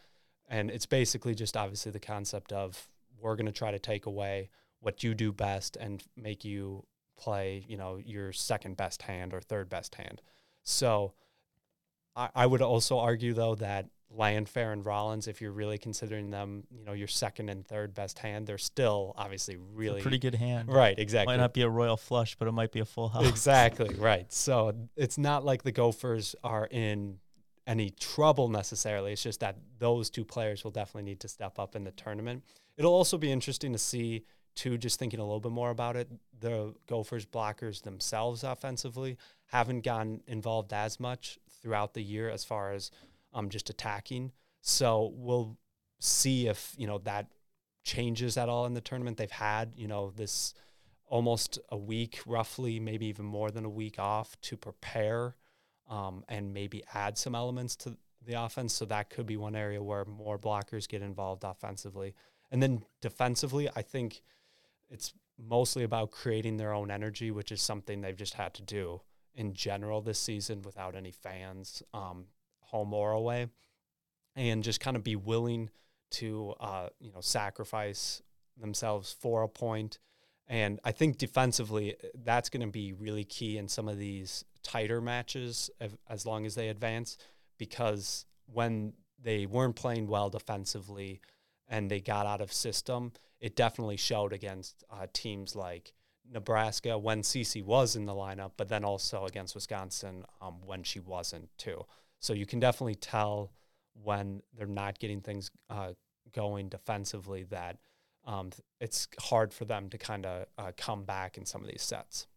and 0.48 0.72
it's 0.72 0.86
basically 0.86 1.36
just 1.36 1.58
obviously 1.58 1.92
the 1.92 2.00
concept 2.00 2.54
of 2.54 2.88
we're 3.20 3.36
going 3.36 3.48
to 3.48 3.52
try 3.52 3.72
to 3.72 3.80
take 3.80 4.06
away 4.06 4.50
what 4.80 5.04
you 5.04 5.14
do 5.14 5.32
best 5.32 5.78
and 5.78 6.04
make 6.16 6.46
you 6.46 6.86
play 7.18 7.66
you 7.68 7.78
know 7.78 7.98
your 7.98 8.32
second 8.32 8.78
best 8.78 9.02
hand 9.02 9.34
or 9.34 9.42
third 9.42 9.70
best 9.70 9.96
hand. 9.96 10.22
So 10.64 11.14
I, 12.16 12.30
I 12.36 12.46
would 12.46 12.62
also 12.62 13.00
argue 13.00 13.34
though 13.34 13.56
that 13.56 13.88
Landfair 14.16 14.72
and 14.72 14.86
Rollins, 14.86 15.28
if 15.28 15.42
you're 15.42 15.52
really 15.52 15.78
considering 15.78 16.30
them, 16.30 16.64
you 16.72 16.86
know, 16.86 16.94
your 16.94 17.08
second 17.08 17.50
and 17.50 17.66
third 17.66 17.94
best 17.94 18.20
hand, 18.20 18.48
they're 18.48 18.58
still 18.58 19.14
obviously 19.18 19.58
really 19.58 20.02
pretty 20.02 20.18
good 20.18 20.36
hand. 20.36 20.70
Right, 20.72 20.98
exactly. 20.98 21.34
Might 21.34 21.42
not 21.42 21.54
be 21.54 21.62
a 21.62 21.70
royal 21.70 21.98
flush, 21.98 22.36
but 22.36 22.48
it 22.48 22.54
might 22.54 22.72
be 22.72 22.80
a 22.80 22.86
full 22.86 23.10
house. 23.10 23.28
Exactly, 23.28 23.94
right. 23.96 24.32
So 24.32 24.74
it's 24.96 25.18
not 25.18 25.44
like 25.44 25.64
the 25.64 25.74
Gophers 25.74 26.36
are 26.44 26.68
in 26.72 27.18
any 27.66 27.90
trouble 27.90 28.48
necessarily. 28.48 29.12
It's 29.12 29.24
just 29.24 29.42
that 29.42 29.58
those 29.78 30.10
two 30.10 30.24
players 30.24 30.64
will 30.64 30.72
definitely 30.72 31.04
need 31.04 31.20
to 31.22 31.28
step 31.28 31.60
up 31.60 31.76
in 31.76 31.84
the 31.84 31.92
tournament. 31.92 32.44
It'll 32.78 32.94
also 32.94 33.18
be 33.18 33.32
interesting 33.32 33.74
to 33.74 33.80
see 33.80 34.24
too, 34.58 34.78
just 34.78 35.00
thinking 35.00 35.20
a 35.20 35.24
little 35.24 35.40
bit 35.40 35.52
more 35.52 35.70
about 35.70 35.96
it, 35.96 36.10
the 36.40 36.74
Gophers 36.88 37.26
blockers 37.26 37.84
themselves 37.84 38.44
offensively 38.44 39.18
haven't 39.46 39.82
gotten 39.82 40.22
involved 40.28 40.74
as 40.74 41.00
much 41.00 41.40
throughout 41.62 41.94
the 41.94 42.04
year 42.04 42.30
as 42.30 42.44
far 42.44 42.74
as 42.74 42.92
um, 43.34 43.50
just 43.50 43.70
attacking. 43.70 44.32
So 44.62 45.14
we'll 45.16 45.58
see 46.00 46.48
if 46.48 46.74
you 46.78 46.88
know 46.88 46.98
that 47.00 47.28
changes 47.84 48.38
at 48.38 48.50
all 48.50 48.66
in 48.66 48.74
the 48.74 48.82
tournament. 48.82 49.18
They've 49.18 49.32
had 49.32 49.74
you 49.78 49.88
know 49.88 50.12
this 50.16 50.54
almost 51.08 51.60
a 51.70 51.78
week, 51.78 52.20
roughly, 52.26 52.80
maybe 52.80 53.06
even 53.06 53.26
more 53.26 53.50
than 53.50 53.64
a 53.64 53.70
week 53.70 53.98
off 53.98 54.40
to 54.42 54.58
prepare 54.58 55.36
um, 55.90 56.24
and 56.28 56.54
maybe 56.54 56.84
add 56.94 57.18
some 57.18 57.34
elements 57.34 57.76
to 57.78 57.98
the 58.26 58.34
offense. 58.34 58.74
So 58.74 58.86
that 58.86 59.10
could 59.10 59.26
be 59.26 59.38
one 59.38 59.56
area 59.56 59.82
where 59.82 60.04
more 60.04 60.38
blockers 60.38 60.88
get 60.88 61.02
involved 61.02 61.46
offensively. 61.46 62.14
And 62.52 62.62
then 62.62 62.84
defensively, 63.02 63.70
I 63.76 63.82
think 63.82 64.22
it's 64.90 65.14
mostly 65.38 65.84
about 65.84 66.12
creating 66.12 66.58
their 66.58 66.74
own 66.74 66.90
energy, 66.90 67.32
which 67.32 67.52
is 67.52 67.62
something 67.62 68.02
they've 68.02 68.16
just 68.16 68.34
had 68.34 68.54
to 68.56 68.62
do 68.64 69.02
in 69.36 69.54
general 69.54 70.02
this 70.02 70.20
season 70.20 70.62
without 70.64 70.96
any 70.96 71.12
fans, 71.12 71.84
um, 71.94 72.26
home 72.62 72.94
or 72.94 73.12
away, 73.12 73.48
and 74.36 74.64
just 74.64 74.80
kind 74.80 74.98
of 74.98 75.04
be 75.04 75.16
willing 75.16 75.70
to 76.10 76.54
uh, 76.60 76.90
you 77.00 77.12
know 77.12 77.22
sacrifice 77.22 78.22
themselves 78.58 79.16
for 79.20 79.44
a 79.44 79.50
point. 79.50 80.00
And 80.48 80.80
I 80.84 80.92
think 80.92 81.18
defensively, 81.18 81.96
that's 82.16 82.50
going 82.50 82.66
to 82.66 82.72
be 82.72 82.94
really 82.94 83.26
key 83.26 83.58
in 83.58 83.68
some 83.68 83.90
of 83.90 84.00
these 84.00 84.46
tighter 84.64 85.02
matches 85.02 85.70
as 86.10 86.26
long 86.26 86.46
as 86.46 86.56
they 86.56 86.70
advance, 86.70 87.18
because 87.58 88.26
when 88.46 88.94
they 89.22 89.46
weren't 89.46 89.76
playing 89.76 90.08
well 90.08 90.30
defensively 90.30 91.22
and 91.68 91.92
they 91.92 92.00
got 92.00 92.26
out 92.26 92.40
of 92.40 92.54
system, 92.54 93.12
it 93.40 93.56
definitely 93.56 93.98
showed 93.98 94.34
against 94.34 94.84
uh, 94.92 95.08
teams 95.14 95.56
like 95.56 95.94
Nebraska 96.32 96.98
when 96.98 97.22
CC 97.22 97.64
was 97.64 97.96
in 97.96 98.06
the 98.06 98.14
lineup, 98.14 98.52
but 98.58 98.70
then 98.70 98.84
also 98.84 99.26
against 99.26 99.56
Wisconsin 99.56 100.24
um, 100.42 100.56
when 100.66 100.84
she 100.84 101.00
wasn't 101.00 101.50
too. 101.58 101.86
So 102.20 102.34
you 102.34 102.46
can 102.46 102.60
definitely 102.60 102.96
tell 102.96 103.52
when 104.04 104.42
they're 104.56 104.68
not 104.68 105.00
getting 105.00 105.22
things 105.22 105.52
uh, 105.70 105.94
going 106.34 106.70
defensively 106.70 107.44
that 107.44 107.78
um, 108.26 108.50
it's 108.82 109.08
hard 109.20 109.54
for 109.54 109.66
them 109.66 109.90
to 109.90 109.98
kind 109.98 110.26
of 110.26 110.46
uh, 110.58 110.72
come 110.76 111.06
back 111.06 111.38
in 111.38 111.46
some 111.46 111.62
of 111.62 111.68
these 111.68 111.82
sets. 111.82 112.28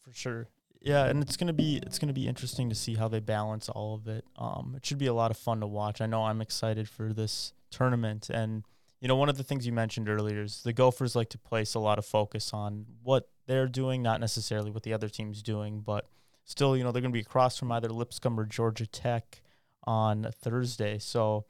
For 0.00 0.12
sure. 0.12 0.48
Yeah, 0.80 1.06
and 1.06 1.22
it's 1.22 1.36
gonna 1.38 1.54
be 1.54 1.80
it's 1.86 1.98
gonna 1.98 2.12
be 2.12 2.28
interesting 2.28 2.68
to 2.68 2.74
see 2.74 2.94
how 2.94 3.08
they 3.08 3.20
balance 3.20 3.70
all 3.70 3.94
of 3.94 4.06
it. 4.06 4.24
Um, 4.36 4.74
it 4.76 4.84
should 4.84 4.98
be 4.98 5.06
a 5.06 5.14
lot 5.14 5.30
of 5.30 5.38
fun 5.38 5.60
to 5.60 5.66
watch. 5.66 6.02
I 6.02 6.06
know 6.06 6.24
I'm 6.24 6.42
excited 6.42 6.88
for 6.90 7.12
this 7.12 7.54
tournament, 7.70 8.28
and 8.28 8.64
you 9.04 9.08
know, 9.08 9.16
one 9.16 9.28
of 9.28 9.36
the 9.36 9.44
things 9.44 9.66
you 9.66 9.72
mentioned 9.74 10.08
earlier 10.08 10.40
is 10.40 10.62
the 10.62 10.72
Gophers 10.72 11.14
like 11.14 11.28
to 11.28 11.38
place 11.38 11.74
a 11.74 11.78
lot 11.78 11.98
of 11.98 12.06
focus 12.06 12.54
on 12.54 12.86
what 13.02 13.28
they're 13.46 13.68
doing, 13.68 14.00
not 14.00 14.18
necessarily 14.18 14.70
what 14.70 14.82
the 14.82 14.94
other 14.94 15.10
team's 15.10 15.42
doing, 15.42 15.80
but 15.80 16.06
still, 16.46 16.74
you 16.74 16.82
know, 16.82 16.90
they're 16.90 17.02
going 17.02 17.12
to 17.12 17.18
be 17.18 17.20
across 17.20 17.58
from 17.58 17.70
either 17.70 17.90
Lipscomb 17.90 18.40
or 18.40 18.46
Georgia 18.46 18.86
Tech 18.86 19.42
on 19.82 20.32
Thursday. 20.40 20.98
So, 20.98 21.44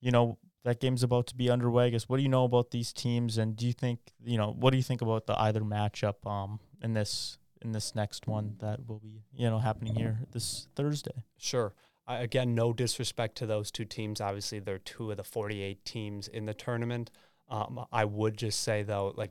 you 0.00 0.12
know, 0.12 0.38
that 0.62 0.78
game's 0.78 1.02
about 1.02 1.26
to 1.26 1.34
be 1.34 1.50
underway. 1.50 1.86
I 1.86 1.90
guess 1.90 2.08
what 2.08 2.18
do 2.18 2.22
you 2.22 2.28
know 2.28 2.44
about 2.44 2.70
these 2.70 2.92
teams, 2.92 3.36
and 3.36 3.56
do 3.56 3.66
you 3.66 3.72
think, 3.72 3.98
you 4.24 4.38
know, 4.38 4.54
what 4.56 4.70
do 4.70 4.76
you 4.76 4.84
think 4.84 5.02
about 5.02 5.26
the 5.26 5.36
either 5.40 5.62
matchup 5.62 6.24
um 6.24 6.60
in 6.82 6.94
this 6.94 7.38
in 7.62 7.72
this 7.72 7.96
next 7.96 8.28
one 8.28 8.54
that 8.60 8.86
will 8.86 9.00
be 9.00 9.24
you 9.34 9.50
know 9.50 9.58
happening 9.58 9.96
here 9.96 10.20
this 10.30 10.68
Thursday? 10.76 11.24
Sure 11.36 11.74
again, 12.06 12.54
no 12.54 12.72
disrespect 12.72 13.36
to 13.38 13.46
those 13.46 13.70
two 13.70 13.84
teams. 13.84 14.20
Obviously, 14.20 14.58
they're 14.58 14.78
two 14.78 15.10
of 15.10 15.16
the 15.16 15.24
48 15.24 15.84
teams 15.84 16.28
in 16.28 16.46
the 16.46 16.54
tournament. 16.54 17.10
Um, 17.48 17.84
I 17.92 18.04
would 18.04 18.36
just 18.36 18.62
say, 18.62 18.82
though, 18.82 19.12
like 19.16 19.30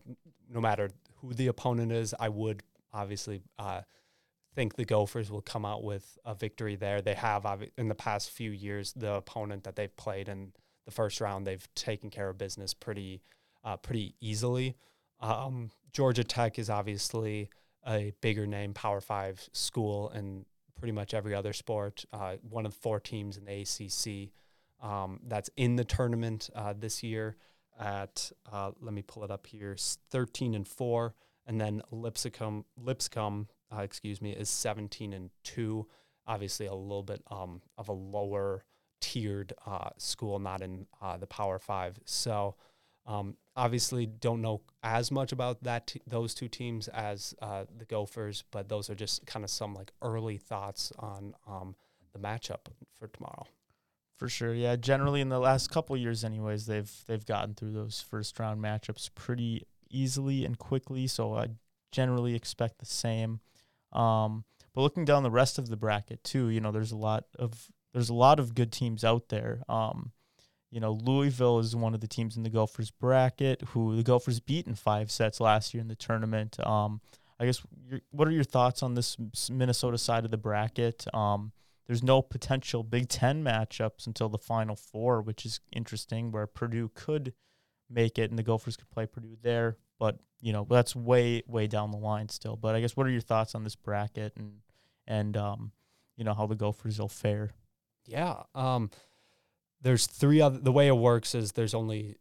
no 0.50 0.62
matter 0.62 0.89
who 1.17 1.34
the 1.34 1.48
opponent 1.48 1.91
is, 1.91 2.13
I 2.20 2.29
would 2.29 2.63
obviously 2.94 3.41
uh, 3.60 3.82
think 4.55 4.75
the 4.75 4.86
Gophers 4.86 5.29
will 5.29 5.41
come 5.41 5.65
out 5.65 5.84
with 5.84 6.17
a 6.25 6.34
victory 6.34 6.75
there. 6.75 7.01
They 7.01 7.13
have 7.13 7.46
in 7.77 7.89
the 7.89 7.96
past 7.96 8.29
few 8.32 8.51
years 8.51 8.94
the 8.94 9.15
opponent 9.15 9.63
that 9.65 9.75
they've 9.75 9.96
played 9.96 10.29
in 10.29 10.53
the 10.86 10.91
first 10.91 11.20
round. 11.20 11.46
They've 11.46 11.67
taken 11.75 12.10
care 12.10 12.29
of 12.29 12.38
business 12.38 12.74
pretty 12.74 13.22
uh, 13.63 13.77
pretty 13.77 14.15
easily. 14.22 14.75
Um, 15.20 15.72
Georgia 15.91 16.24
Tech 16.24 16.60
is 16.60 16.70
obviously 16.70 17.50
a 17.86 18.13
bigger 18.22 18.46
name 18.46 18.74
Power 18.74 19.01
Five 19.01 19.50
school, 19.51 20.10
and 20.10 20.46
pretty 20.77 20.91
much 20.91 21.13
every 21.13 21.34
other 21.34 21.53
sport. 21.53 22.05
Uh, 22.12 22.36
one 22.48 22.65
of 22.65 22.74
four 22.74 23.00
teams 23.00 23.38
in 23.38 23.46
the 23.46 23.62
ACC 23.62 24.32
um, 24.86 25.20
that's 25.27 25.50
in 25.58 25.75
the 25.75 25.84
tournament 25.84 26.50
uh, 26.55 26.74
this 26.77 27.03
year. 27.03 27.38
At 27.77 28.32
uh, 28.51 28.72
let 28.79 28.94
me 28.94 29.01
pull 29.01 29.25
it 29.25 29.32
up 29.32 29.48
here, 29.48 29.75
13 30.12 30.55
and 30.55 30.65
four, 30.65 31.13
and 31.46 31.60
then 31.60 31.82
Lipscomb, 31.91 32.63
Lipscomb, 32.77 33.50
uh, 33.75 33.82
excuse 33.82 34.22
me, 34.22 34.32
is 34.32 34.50
17 34.50 35.12
and 35.12 35.29
two. 35.44 35.86
Obviously, 36.25 36.67
a 36.67 36.74
little 36.74 37.03
bit 37.03 37.22
um, 37.29 37.62
of 37.77 37.89
a 37.89 37.94
lower 37.94 38.63
tiered 39.01 39.51
uh, 39.65 39.89
school, 39.98 40.39
not 40.39 40.62
in 40.62 40.88
the 41.20 41.27
Power 41.27 41.60
Five. 41.60 42.00
So 42.05 42.55
um, 43.06 43.38
obviously, 43.56 44.06
don't 44.06 44.42
know 44.42 44.62
as 44.84 45.12
much 45.12 45.32
about 45.32 45.64
that 45.64 45.88
t- 45.88 46.02
those 46.08 46.34
two 46.34 46.48
teams 46.48 46.88
as 46.90 47.36
uh, 47.42 47.66
the 47.78 47.86
Gophers, 47.86 48.44
but 48.52 48.70
those 48.70 48.90
are 48.90 48.96
just 48.96 49.26
kind 49.26 49.44
of 49.44 49.50
some 49.50 49.74
like 49.74 49.92
early 50.02 50.38
thoughts 50.38 50.92
on 50.98 51.36
um, 51.48 51.76
the 52.14 52.20
matchup 52.20 52.68
for 52.98 53.08
tomorrow. 53.08 53.46
For 54.18 54.30
sure, 54.30 54.54
yeah. 54.54 54.76
Generally, 54.76 55.22
in 55.22 55.30
the 55.30 55.40
last 55.40 55.70
couple 55.70 55.98
years, 55.98 56.24
anyways, 56.24 56.66
they've 56.66 56.92
they've 57.08 57.26
gotten 57.26 57.54
through 57.54 57.74
those 57.74 58.02
first 58.02 58.40
round 58.40 58.64
matchups 58.64 59.10
pretty 59.14 59.68
easily 59.90 60.46
and 60.46 60.58
quickly. 60.58 61.06
So 61.08 61.36
I 61.36 61.48
generally 61.92 62.36
expect 62.36 62.80
the 62.80 62.86
same. 62.86 63.40
Um, 63.92 64.46
but 64.74 64.82
looking 64.82 65.06
down 65.06 65.24
the 65.24 65.32
rest 65.32 65.58
of 65.58 65.70
the 65.70 65.78
bracket 65.78 66.24
too, 66.24 66.50
you 66.50 66.60
know, 66.60 66.72
there's 66.72 66.92
a 66.92 66.98
lot 66.98 67.26
of 67.38 67.70
there's 67.94 68.10
a 68.10 68.14
lot 68.14 68.40
of 68.40 68.56
good 68.56 68.72
teams 68.72 69.04
out 69.04 69.30
there. 69.30 69.64
Um, 69.70 70.12
you 70.75 70.82
know, 70.82 70.91
Louisville 70.91 71.60
is 71.60 71.74
one 71.74 71.94
of 71.94 72.01
the 72.01 72.08
teams 72.08 72.36
in 72.36 72.44
the 72.44 72.50
Gophers 72.50 72.91
bracket 72.91 73.62
who 73.70 73.96
the 73.96 74.03
Gophers 74.03 74.41
beat 74.41 74.67
in 74.67 74.75
five 74.75 75.10
sets 75.10 75.39
last 75.39 75.74
year 75.74 75.79
in 75.79 75.88
the 75.88 75.96
tournament. 75.96 76.60
Um, 76.67 77.00
I 77.39 77.46
guess 77.46 77.62
what 78.12 78.27
are 78.27 78.32
your 78.32 78.44
thoughts 78.44 78.84
on 78.84 78.94
this 78.94 79.15
Minnesota 79.50 79.98
side 79.98 80.25
of 80.25 80.32
the 80.32 80.38
bracket? 80.38 81.05
Um, 81.13 81.53
there's 81.88 82.03
no 82.03 82.22
potential 82.22 82.84
Big 82.84 83.08
Ten 83.08 83.41
matchups 83.41 84.05
until 84.05 84.27
the 84.27 84.38
Final 84.38 84.75
Four, 84.75 85.22
which 85.22 85.46
is 85.46 85.62
interesting. 85.72 86.29
Where 86.34 86.46
Purdue 86.46 86.91
could 86.94 87.32
make 87.89 88.20
it, 88.20 88.29
and 88.29 88.38
the 88.38 88.44
Gophers 88.44 88.75
could 88.75 88.89
play 88.89 89.05
Purdue 89.05 89.38
there, 89.41 89.77
but 89.98 90.20
you 90.41 90.51
know 90.51 90.67
that's 90.70 90.94
way 90.94 91.41
way 91.48 91.67
down 91.67 91.91
the 91.91 91.98
line 91.98 92.27
still. 92.27 92.58
But 92.58 92.75
I 92.75 92.82
guess 92.82 92.98
what 92.98 93.08
are 93.08 93.12
your 93.12 93.22
thoughts 93.22 93.55
on 93.55 93.63
this 93.63 93.77
bracket 93.77 94.34
and 94.36 94.55
and 95.08 95.38
um, 95.38 95.72
you 96.17 96.25
know 96.25 96.34
how 96.34 96.48
the 96.48 96.55
Gophers 96.55 97.00
will 97.00 97.08
fare? 97.08 97.51
Yeah, 98.08 98.44
um, 98.53 98.89
there's 99.86 100.08
three 100.08 100.42
other. 100.42 100.58
The 100.58 100.72
way 100.72 100.88
it 100.88 100.98
works 100.98 101.36
is 101.36 101.51
there's 101.51 101.75
only 101.75 102.15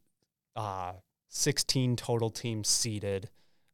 uh, 0.54 0.92
16 1.30 1.96
total 1.96 2.28
teams 2.28 2.68
seeded 2.68 3.30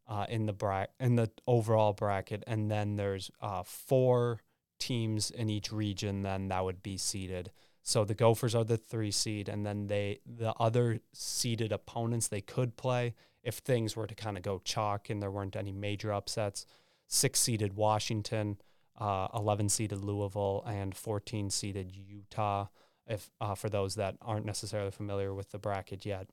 uh, 0.06 0.26
in 0.28 0.46
the 0.46 0.52
bra- 0.52 0.86
in 1.00 1.16
the 1.16 1.28
overall 1.48 1.92
bracket, 1.92 2.44
and 2.46 2.70
then 2.70 2.94
there's 2.94 3.32
uh, 3.42 3.64
four 3.64 4.42
teams 4.78 5.32
in 5.32 5.50
each 5.50 5.72
region. 5.72 6.22
Then 6.22 6.48
that 6.48 6.64
would 6.64 6.84
be 6.84 6.96
seeded. 6.96 7.50
So 7.82 8.04
the 8.04 8.14
Gophers 8.14 8.54
are 8.54 8.62
the 8.62 8.76
three 8.76 9.10
seed, 9.10 9.48
and 9.48 9.66
then 9.66 9.88
they 9.88 10.20
the 10.24 10.54
other 10.60 11.00
seeded 11.12 11.72
opponents 11.72 12.28
they 12.28 12.40
could 12.40 12.76
play 12.76 13.14
if 13.42 13.56
things 13.56 13.96
were 13.96 14.06
to 14.06 14.14
kind 14.14 14.36
of 14.36 14.44
go 14.44 14.60
chalk 14.64 15.10
and 15.10 15.20
there 15.20 15.32
weren't 15.32 15.56
any 15.56 15.72
major 15.72 16.12
upsets. 16.12 16.64
Six 17.08 17.40
seeded 17.40 17.74
Washington, 17.74 18.58
uh, 19.00 19.26
11 19.34 19.68
seeded 19.68 20.04
Louisville, 20.04 20.62
and 20.64 20.94
14 20.94 21.50
seeded 21.50 21.90
Utah. 21.90 22.66
If 23.10 23.30
uh, 23.40 23.54
for 23.54 23.68
those 23.68 23.96
that 23.96 24.16
aren't 24.22 24.46
necessarily 24.46 24.92
familiar 24.92 25.34
with 25.34 25.50
the 25.50 25.58
bracket 25.58 26.06
yet, 26.06 26.28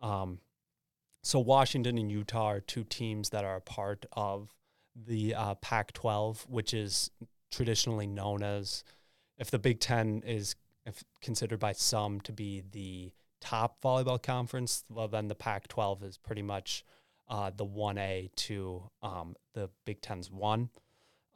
um, 0.00 0.38
so 1.22 1.38
Washington 1.38 1.98
and 1.98 2.10
Utah 2.10 2.46
are 2.46 2.60
two 2.60 2.84
teams 2.84 3.30
that 3.30 3.44
are 3.44 3.56
a 3.56 3.60
part 3.60 4.06
of 4.12 4.54
the 4.94 5.34
uh, 5.34 5.54
Pac-12, 5.56 6.48
which 6.48 6.72
is 6.72 7.10
traditionally 7.50 8.06
known 8.06 8.42
as, 8.42 8.84
if 9.38 9.50
the 9.50 9.58
Big 9.58 9.80
Ten 9.80 10.22
is 10.26 10.56
considered 11.20 11.58
by 11.58 11.72
some 11.72 12.20
to 12.22 12.32
be 12.32 12.62
the 12.72 13.12
top 13.40 13.80
volleyball 13.82 14.22
conference, 14.22 14.84
well 14.88 15.08
then 15.08 15.28
the 15.28 15.34
Pac-12 15.34 16.04
is 16.04 16.18
pretty 16.18 16.42
much 16.42 16.84
uh, 17.28 17.50
the 17.54 17.66
1A 17.66 18.34
to 18.34 18.82
um, 19.02 19.36
the 19.54 19.70
Big 19.84 20.00
Ten's 20.00 20.30
one. 20.30 20.70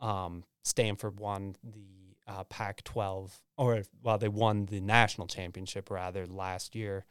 Um, 0.01 0.45
Stanford 0.65 1.21
won 1.21 1.57
the 1.63 2.04
uh, 2.27 2.45
Pac-12, 2.45 3.31
or 3.57 3.83
well, 4.03 4.19
they 4.19 4.29
won 4.29 4.67
the 4.67 4.81
national 4.81 5.27
championship 5.27 5.91
rather 5.91 6.27
last 6.27 6.75
year 6.75 7.05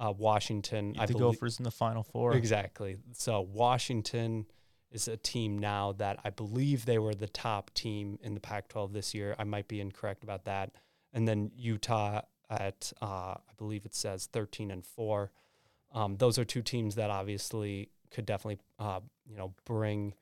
uh, 0.00 0.12
Washington. 0.16 0.94
I 0.98 1.06
the 1.06 1.12
believe, 1.12 1.34
Gophers 1.34 1.58
in 1.58 1.64
the 1.64 1.70
Final 1.70 2.02
Four. 2.02 2.34
Exactly. 2.34 2.96
So 3.12 3.40
Washington 3.40 4.46
is 4.90 5.06
a 5.06 5.16
team 5.16 5.58
now 5.58 5.92
that 5.92 6.18
I 6.24 6.30
believe 6.30 6.86
they 6.86 6.98
were 6.98 7.14
the 7.14 7.28
top 7.28 7.72
team 7.74 8.18
in 8.22 8.34
the 8.34 8.40
Pac-12 8.40 8.92
this 8.92 9.14
year. 9.14 9.36
I 9.38 9.44
might 9.44 9.68
be 9.68 9.80
incorrect 9.80 10.24
about 10.24 10.46
that. 10.46 10.72
And 11.12 11.28
then 11.28 11.52
Utah 11.54 12.22
at 12.48 12.92
uh, 13.00 13.34
I 13.34 13.52
believe 13.56 13.84
it 13.84 13.94
says 13.94 14.26
13 14.32 14.70
and 14.70 14.84
four. 14.84 15.30
Um, 15.92 16.16
those 16.16 16.38
are 16.38 16.44
two 16.44 16.62
teams 16.62 16.96
that 16.96 17.10
obviously 17.10 17.90
could 18.10 18.26
definitely 18.26 18.58
uh, 18.78 19.00
you 19.28 19.36
know 19.36 19.54
bring 19.64 20.14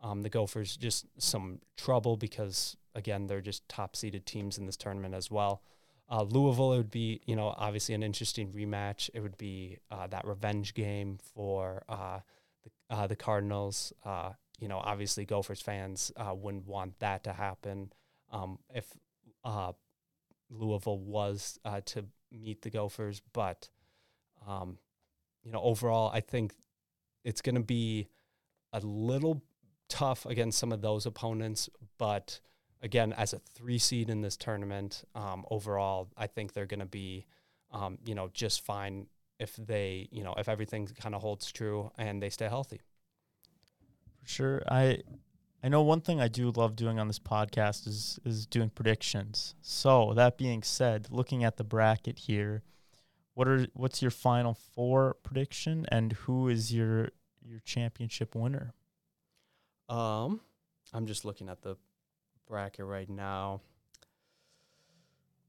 um, 0.00 0.22
the 0.22 0.30
Gophers 0.30 0.76
just 0.76 1.06
some 1.18 1.60
trouble 1.76 2.16
because 2.16 2.76
again 2.94 3.26
they're 3.26 3.40
just 3.40 3.68
top 3.68 3.96
seeded 3.96 4.26
teams 4.26 4.58
in 4.58 4.66
this 4.66 4.76
tournament 4.76 5.14
as 5.14 5.30
well. 5.30 5.62
Uh, 6.10 6.22
Louisville, 6.22 6.74
it 6.74 6.76
would 6.76 6.90
be, 6.90 7.22
you 7.24 7.34
know, 7.34 7.54
obviously 7.56 7.94
an 7.94 8.02
interesting 8.02 8.52
rematch. 8.52 9.08
It 9.14 9.20
would 9.20 9.38
be 9.38 9.78
uh, 9.90 10.06
that 10.08 10.26
revenge 10.26 10.74
game 10.74 11.18
for 11.34 11.82
uh, 11.88 12.20
the, 12.62 12.94
uh, 12.94 13.06
the 13.06 13.16
Cardinals. 13.16 13.92
Uh, 14.04 14.32
you 14.60 14.68
know, 14.68 14.78
obviously 14.78 15.24
Gophers 15.24 15.62
fans 15.62 16.12
uh, 16.16 16.34
wouldn't 16.34 16.66
want 16.66 16.98
that 17.00 17.24
to 17.24 17.32
happen. 17.32 17.92
Um, 18.30 18.58
if 18.74 18.86
Louisville 20.50 20.98
was 20.98 21.58
to 21.86 22.04
meet 22.30 22.62
the 22.62 22.70
Gophers, 22.70 23.22
but, 23.32 23.68
um, 24.46 24.78
you 25.42 25.52
know, 25.52 25.60
overall, 25.62 26.10
I 26.12 26.20
think 26.20 26.54
it's 27.24 27.40
going 27.40 27.54
to 27.54 27.62
be 27.62 28.08
a 28.72 28.80
little 28.80 29.42
tough 29.88 30.26
against 30.26 30.58
some 30.58 30.72
of 30.72 30.82
those 30.82 31.06
opponents, 31.06 31.68
but– 31.98 32.40
again, 32.84 33.14
as 33.14 33.32
a 33.32 33.38
three 33.38 33.78
seed 33.78 34.10
in 34.10 34.20
this 34.20 34.36
tournament, 34.36 35.04
um, 35.16 35.44
overall, 35.50 36.10
I 36.16 36.28
think 36.28 36.52
they're 36.52 36.66
going 36.66 36.80
to 36.80 36.86
be, 36.86 37.26
um, 37.72 37.98
you 38.04 38.14
know, 38.14 38.28
just 38.32 38.60
fine 38.60 39.06
if 39.40 39.56
they, 39.56 40.06
you 40.12 40.22
know, 40.22 40.34
if 40.36 40.48
everything 40.48 40.86
kind 41.00 41.14
of 41.14 41.22
holds 41.22 41.50
true 41.50 41.90
and 41.98 42.22
they 42.22 42.30
stay 42.30 42.46
healthy. 42.46 42.82
For 44.20 44.28
sure, 44.28 44.62
I, 44.68 44.98
I 45.62 45.68
know 45.68 45.82
one 45.82 46.02
thing 46.02 46.20
I 46.20 46.28
do 46.28 46.50
love 46.50 46.76
doing 46.76 47.00
on 47.00 47.08
this 47.08 47.18
podcast 47.18 47.88
is 47.88 48.20
is 48.24 48.46
doing 48.46 48.70
predictions. 48.70 49.54
So 49.62 50.12
that 50.14 50.36
being 50.38 50.62
said, 50.62 51.08
looking 51.10 51.42
at 51.42 51.56
the 51.56 51.64
bracket 51.64 52.18
here, 52.18 52.62
what 53.32 53.48
are 53.48 53.66
what's 53.72 54.02
your 54.02 54.10
final 54.10 54.54
four 54.54 55.16
prediction 55.22 55.86
and 55.88 56.12
who 56.12 56.48
is 56.48 56.72
your 56.72 57.08
your 57.42 57.60
championship 57.64 58.34
winner? 58.34 58.74
Um, 59.88 60.40
I'm 60.92 61.06
just 61.06 61.24
looking 61.24 61.48
at 61.48 61.62
the 61.62 61.76
bracket 62.48 62.84
right 62.84 63.08
now. 63.08 63.60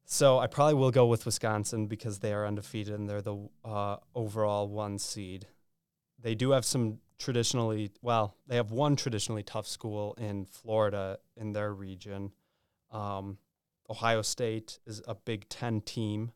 So 0.05 0.37
I 0.37 0.47
probably 0.47 0.75
will 0.75 0.91
go 0.91 1.07
with 1.07 1.25
Wisconsin 1.25 1.87
because 1.87 2.19
they 2.19 2.31
are 2.31 2.45
undefeated 2.45 2.93
and 2.93 3.09
they're 3.09 3.21
the 3.21 3.49
uh, 3.63 3.97
overall 4.13 4.67
one 4.67 4.99
seed. 4.99 5.47
They 6.21 6.35
do 6.35 6.51
have 6.51 6.63
some 6.63 6.99
traditionally, 7.17 7.91
well, 8.01 8.35
they 8.47 8.55
have 8.55 8.71
one 8.71 8.95
traditionally 8.95 9.43
tough 9.43 9.67
school 9.67 10.15
in 10.19 10.45
Florida 10.45 11.17
in 11.35 11.53
their 11.53 11.73
region. 11.73 12.31
Um, 12.91 13.39
Ohio 13.89 14.21
State 14.21 14.79
is 14.85 15.01
a 15.07 15.15
Big 15.15 15.49
Ten 15.49 15.81
team 15.81 16.31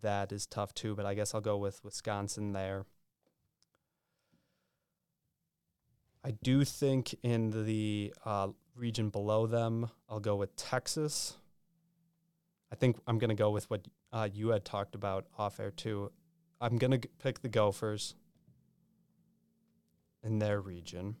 that 0.00 0.32
is 0.32 0.46
tough 0.46 0.72
too, 0.74 0.94
but 0.94 1.04
I 1.04 1.14
guess 1.14 1.34
I'll 1.34 1.40
go 1.40 1.56
with 1.56 1.84
Wisconsin 1.84 2.52
there. 2.52 2.86
I 6.24 6.30
do 6.42 6.64
think 6.64 7.14
in 7.22 7.64
the 7.66 8.14
uh, 8.24 8.48
region 8.76 9.10
below 9.10 9.46
them, 9.46 9.90
I'll 10.08 10.20
go 10.20 10.36
with 10.36 10.54
Texas. 10.56 11.36
I 12.70 12.76
think 12.76 12.96
I'm 13.06 13.18
going 13.18 13.30
to 13.30 13.34
go 13.34 13.50
with 13.50 13.68
what 13.68 13.86
uh, 14.12 14.28
you 14.32 14.48
had 14.48 14.64
talked 14.64 14.94
about 14.94 15.26
off 15.36 15.58
air 15.58 15.70
too. 15.70 16.12
I'm 16.60 16.78
going 16.78 17.00
to 17.00 17.08
pick 17.18 17.42
the 17.42 17.48
Gophers 17.48 18.14
in 20.22 20.38
their 20.38 20.60
region. 20.60 21.16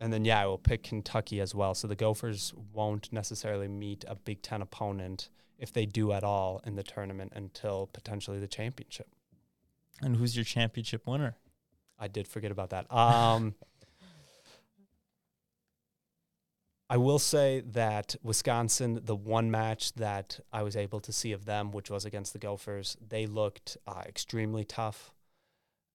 And 0.00 0.10
then, 0.10 0.24
yeah, 0.24 0.40
I 0.40 0.46
will 0.46 0.58
pick 0.58 0.84
Kentucky 0.84 1.40
as 1.40 1.54
well. 1.54 1.74
So 1.74 1.86
the 1.86 1.94
Gophers 1.94 2.54
won't 2.72 3.12
necessarily 3.12 3.68
meet 3.68 4.02
a 4.08 4.14
Big 4.14 4.40
Ten 4.40 4.62
opponent 4.62 5.28
if 5.58 5.74
they 5.74 5.84
do 5.84 6.12
at 6.12 6.24
all 6.24 6.62
in 6.64 6.74
the 6.74 6.82
tournament 6.82 7.32
until 7.36 7.90
potentially 7.92 8.40
the 8.40 8.48
championship. 8.48 9.08
And 10.00 10.16
who's 10.16 10.34
your 10.34 10.46
championship 10.46 11.06
winner? 11.06 11.36
I 12.00 12.08
did 12.08 12.26
forget 12.26 12.50
about 12.50 12.70
that. 12.70 12.92
Um, 12.92 13.54
I 16.88 16.96
will 16.96 17.20
say 17.20 17.62
that 17.72 18.16
Wisconsin, 18.20 19.00
the 19.04 19.14
one 19.14 19.48
match 19.48 19.92
that 19.92 20.40
I 20.52 20.64
was 20.64 20.74
able 20.74 20.98
to 21.00 21.12
see 21.12 21.30
of 21.30 21.44
them, 21.44 21.70
which 21.70 21.88
was 21.88 22.04
against 22.04 22.32
the 22.32 22.40
Gophers, 22.40 22.96
they 23.06 23.26
looked 23.26 23.76
uh, 23.86 24.02
extremely 24.06 24.64
tough. 24.64 25.12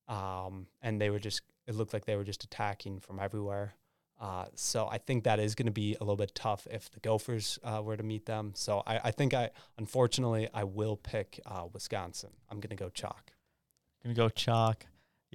Um, 0.07 0.67
and 0.81 1.01
they 1.01 1.09
were 1.09 1.19
just, 1.19 1.41
it 1.67 1.75
looked 1.75 1.91
like 1.91 2.05
they 2.05 2.15
were 2.15 2.23
just 2.23 2.45
attacking 2.45 2.99
from 2.99 3.19
everywhere. 3.19 3.73
Uh, 4.21 4.45
so 4.55 4.87
I 4.89 4.97
think 4.97 5.25
that 5.25 5.39
is 5.39 5.55
going 5.55 5.65
to 5.65 5.71
be 5.71 5.97
a 5.99 6.03
little 6.03 6.15
bit 6.15 6.33
tough 6.33 6.65
if 6.71 6.89
the 6.91 7.01
Gophers 7.01 7.59
uh, 7.63 7.81
were 7.83 7.97
to 7.97 8.03
meet 8.03 8.25
them. 8.25 8.53
So 8.55 8.81
I, 8.87 8.99
I, 9.05 9.11
think 9.11 9.33
I, 9.33 9.49
unfortunately, 9.77 10.47
I 10.53 10.63
will 10.63 10.95
pick 10.95 11.41
uh, 11.45 11.65
Wisconsin. 11.73 12.29
I'm 12.49 12.61
going 12.61 12.69
to 12.69 12.81
go 12.81 12.89
chalk. 12.89 13.33
Going 14.01 14.15
to 14.15 14.21
go 14.21 14.29
chalk. 14.29 14.85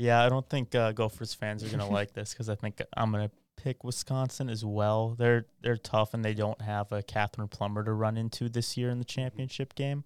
Yeah, 0.00 0.24
I 0.24 0.30
don't 0.30 0.48
think 0.48 0.74
uh, 0.74 0.92
Gophers 0.92 1.34
fans 1.34 1.62
are 1.62 1.66
going 1.66 1.78
to 1.86 1.92
like 1.92 2.14
this 2.14 2.32
because 2.32 2.48
I 2.48 2.54
think 2.54 2.80
I'm 2.96 3.12
going 3.12 3.28
to 3.28 3.34
pick 3.62 3.84
Wisconsin 3.84 4.48
as 4.48 4.64
well. 4.64 5.14
They're 5.18 5.46
they're 5.62 5.76
tough 5.76 6.14
and 6.14 6.24
they 6.24 6.34
don't 6.34 6.60
have 6.62 6.90
a 6.90 7.02
Kathryn 7.02 7.50
Plummer 7.50 7.84
to 7.84 7.92
run 7.92 8.16
into 8.16 8.48
this 8.48 8.76
year 8.76 8.88
in 8.90 8.98
the 8.98 9.04
championship 9.04 9.74
game. 9.74 10.04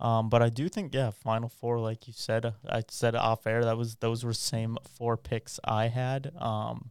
Um, 0.00 0.28
but 0.28 0.42
I 0.42 0.48
do 0.48 0.68
think 0.68 0.92
yeah, 0.92 1.10
Final 1.10 1.48
Four, 1.48 1.78
like 1.78 2.08
you 2.08 2.12
said, 2.16 2.46
uh, 2.46 2.52
I 2.68 2.82
said 2.88 3.14
off 3.14 3.46
air 3.46 3.64
that 3.64 3.76
was 3.76 3.96
those 3.96 4.24
were 4.24 4.32
same 4.32 4.76
four 4.96 5.16
picks 5.16 5.60
I 5.64 5.86
had. 5.86 6.32
Um, 6.36 6.90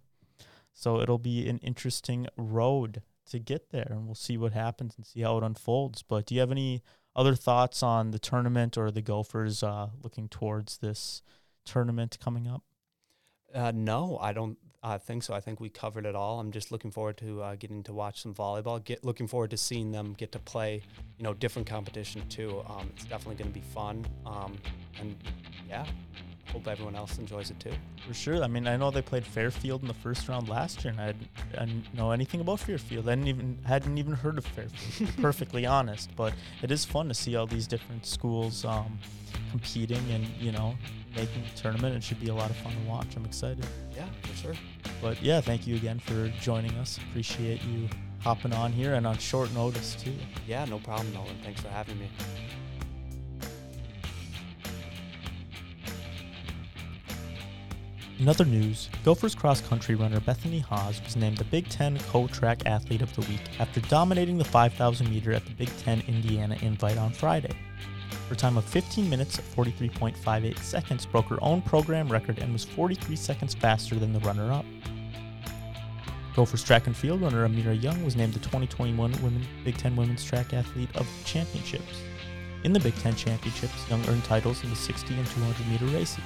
so 0.74 1.02
it'll 1.02 1.18
be 1.18 1.50
an 1.50 1.58
interesting 1.60 2.28
road 2.38 3.02
to 3.32 3.40
get 3.40 3.72
there, 3.72 3.88
and 3.90 4.06
we'll 4.06 4.16
see 4.16 4.38
what 4.38 4.54
happens 4.54 4.94
and 4.96 5.06
see 5.06 5.22
how 5.22 5.38
it 5.38 5.44
unfolds. 5.44 6.02
But 6.02 6.26
do 6.26 6.36
you 6.36 6.42
have 6.42 6.52
any 6.52 6.82
other 7.14 7.36
thoughts 7.36 7.84
on 7.84 8.12
the 8.12 8.20
tournament 8.20 8.78
or 8.78 8.92
the 8.92 9.02
Gophers 9.02 9.64
uh, 9.64 9.90
looking 10.02 10.30
towards 10.30 10.78
this 10.78 11.22
tournament 11.68 12.18
coming 12.24 12.48
up? 12.48 12.64
Uh, 13.54 13.72
no, 13.74 14.18
I 14.22 14.34
don't 14.34 14.58
I 14.84 14.98
think 15.00 15.24
so. 15.24 15.34
I 15.34 15.40
think 15.42 15.60
we 15.60 15.70
covered 15.70 16.06
it 16.06 16.16
all. 16.16 16.40
I'm 16.40 16.52
just 16.52 16.72
looking 16.72 16.92
forward 16.92 17.18
to 17.18 17.42
uh, 17.42 17.56
getting 17.56 17.82
to 17.84 17.94
watch 17.94 18.22
some 18.22 18.34
volleyball. 18.34 18.82
Get 18.84 19.04
looking 19.04 19.28
forward 19.28 19.50
to 19.52 19.58
seeing 19.58 19.92
them 19.92 20.14
get 20.18 20.32
to 20.34 20.40
play, 20.40 20.82
you 21.18 21.24
know, 21.24 21.34
different 21.34 21.68
competition 21.68 22.22
too. 22.30 22.64
Um, 22.70 22.90
it's 22.96 23.04
definitely 23.06 23.36
going 23.36 23.52
to 23.52 23.60
be 23.60 23.66
fun. 23.74 24.06
Um, 24.26 24.58
and 25.00 25.16
yeah, 25.68 25.86
hope 26.54 26.68
everyone 26.68 26.96
else 26.96 27.18
enjoys 27.18 27.50
it 27.50 27.60
too. 27.60 27.74
For 28.08 28.14
sure. 28.14 28.44
I 28.44 28.48
mean, 28.48 28.68
I 28.68 28.78
know 28.78 28.92
they 28.92 29.02
played 29.02 29.26
Fairfield 29.26 29.82
in 29.82 29.88
the 29.88 29.94
first 29.96 30.30
round 30.30 30.48
last 30.48 30.84
year, 30.86 30.92
and 30.94 31.02
I, 31.02 31.08
didn't- 31.08 31.30
I 31.58 31.66
didn't 31.66 31.94
know 31.94 32.12
anything 32.12 32.40
about 32.40 32.60
Fairfield. 32.60 33.10
I 33.10 33.16
didn't 33.16 33.28
even 33.30 33.58
hadn't 33.66 33.98
even 33.98 34.14
heard 34.14 34.38
of 34.38 34.46
Fairfield. 34.46 34.94
to 34.98 35.06
be 35.16 35.22
perfectly 35.22 35.66
honest, 35.66 36.12
but 36.16 36.34
it 36.62 36.72
is 36.72 36.86
fun 36.86 37.08
to 37.08 37.14
see 37.14 37.36
all 37.36 37.48
these 37.48 37.68
different 37.68 38.06
schools 38.06 38.64
um, 38.64 39.00
competing 39.52 40.04
and 40.12 40.26
you 40.40 40.52
know 40.52 40.76
making 41.16 41.44
the 41.44 41.62
tournament. 41.62 41.96
It 41.96 42.04
should 42.04 42.20
be 42.20 42.30
a 42.30 42.36
lot 42.36 42.50
of 42.50 42.56
fun 42.58 42.74
to 42.74 42.90
watch. 42.90 43.16
I'm 43.16 43.26
excited. 43.26 43.66
Yeah, 43.96 44.06
for 44.22 44.36
sure. 44.36 44.54
But 45.02 45.22
yeah, 45.22 45.42
thank 45.42 45.68
you 45.68 45.76
again 45.76 46.00
for 46.00 46.30
joining 46.42 46.72
us. 46.76 47.00
Appreciate 47.10 47.62
you 47.64 47.90
hopping 48.20 48.54
on 48.54 48.72
here 48.72 48.96
and 48.96 49.08
on 49.08 49.18
short 49.18 49.54
notice 49.54 49.96
too. 49.96 50.14
Yeah, 50.48 50.66
no 50.66 50.80
problem, 50.80 51.14
Nolan. 51.14 51.38
Thanks 51.44 51.62
for 51.62 51.70
having 51.70 52.00
me. 52.00 52.08
In 58.20 58.28
other 58.28 58.46
news, 58.46 58.90
Gophers 59.06 59.36
cross 59.36 59.62
country 59.62 59.94
runner 59.94 60.20
Bethany 60.20 60.58
Hasz 60.58 61.04
was 61.04 61.16
named 61.16 61.38
the 61.38 61.44
Big 61.44 61.70
Ten 61.70 62.00
Co 62.10 62.26
Track 62.26 62.66
Athlete 62.66 63.04
of 63.04 63.14
the 63.16 63.22
Week 63.22 63.42
after 63.60 63.80
dominating 63.82 64.40
the 64.40 64.44
5,000 64.44 65.08
meter 65.08 65.34
at 65.34 65.46
the 65.46 65.52
Big 65.52 65.70
Ten 65.78 66.02
Indiana 66.08 66.58
Invite 66.62 66.98
on 66.98 67.12
Friday. 67.12 67.56
Her 68.30 68.36
time 68.36 68.58
of 68.58 68.66
15 68.66 69.10
minutes 69.10 69.38
43.58 69.38 70.58
seconds 70.60 71.06
broke 71.06 71.28
her 71.28 71.42
own 71.42 71.62
program 71.62 72.10
record 72.10 72.40
and 72.40 72.52
was 72.52 72.66
43 72.66 73.16
seconds 73.16 73.54
faster 73.54 73.96
than 73.96 74.12
the 74.12 74.20
runner 74.20 74.52
up. 74.52 74.66
Gophers 76.36 76.64
track 76.64 76.88
and 76.88 76.96
field 76.96 77.22
runner 77.22 77.48
Amira 77.48 77.82
Young 77.82 78.04
was 78.04 78.16
named 78.16 78.34
the 78.34 78.40
2021 78.40 79.12
Women 79.24 79.48
Big 79.64 79.78
Ten 79.78 79.96
Women's 79.96 80.24
Track 80.24 80.54
Athlete 80.54 80.94
of 80.96 81.08
Championships. 81.26 82.02
In 82.64 82.74
the 82.74 82.80
Big 82.80 82.96
Ten 82.98 83.16
Championships, 83.16 83.90
Young 83.90 84.06
earned 84.08 84.24
titles 84.26 84.64
in 84.64 84.70
the 84.70 84.76
60 84.76 85.16
and 85.16 85.26
200 85.26 85.68
meter 85.68 85.86
races. 85.98 86.24